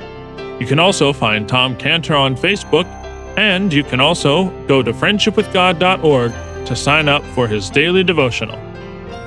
You 0.61 0.67
can 0.67 0.81
also 0.81 1.13
find 1.13 1.49
Tom 1.49 1.77
Cantor 1.77 2.17
on 2.17 2.35
Facebook, 2.35 2.87
and 3.37 3.73
you 3.73 3.85
can 3.85 4.01
also 4.01 4.51
go 4.67 4.83
to 4.83 4.93
friendshipwithgod.org 4.93 6.33
to 6.67 6.75
sign 6.75 7.09
up 7.09 7.23
for 7.27 7.47
his 7.47 7.71
daily 7.71 8.03
devotional. 8.03 8.59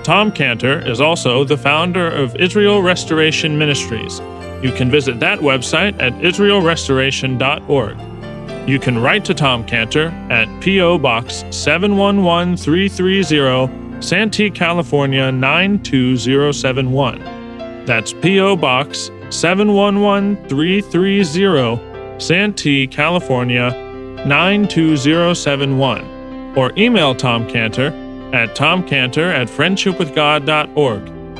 Tom 0.04 0.32
Cantor 0.32 0.86
is 0.86 1.00
also 1.00 1.46
the 1.46 1.58
founder 1.58 2.10
of 2.10 2.36
Israel 2.36 2.82
Restoration 2.82 3.58
Ministries 3.58 4.20
you 4.64 4.72
can 4.72 4.92
visit 4.92 5.20
that 5.20 5.40
website 5.40 6.00
at 6.02 6.14
israelrestoration.org. 6.14 8.70
You 8.70 8.80
can 8.80 9.00
write 9.00 9.26
to 9.26 9.34
Tom 9.34 9.66
Cantor 9.66 10.10
at 10.30 10.48
P.O. 10.62 11.00
Box 11.00 11.44
711330, 11.50 14.02
Santee, 14.02 14.52
California 14.52 15.32
92071. 15.32 17.86
That's 17.86 18.14
P.O. 18.14 18.56
Box 18.56 19.10
711330, 19.30 22.20
Santee, 22.20 22.88
California 22.88 23.72
92071 24.26 26.56
or 26.56 26.72
email 26.78 27.16
Tom 27.16 27.50
Cantor 27.50 27.88
at 28.34 28.56
tomcantor 28.56 29.34
at 29.34 29.48
friendshipwithgod.org. 29.48 31.11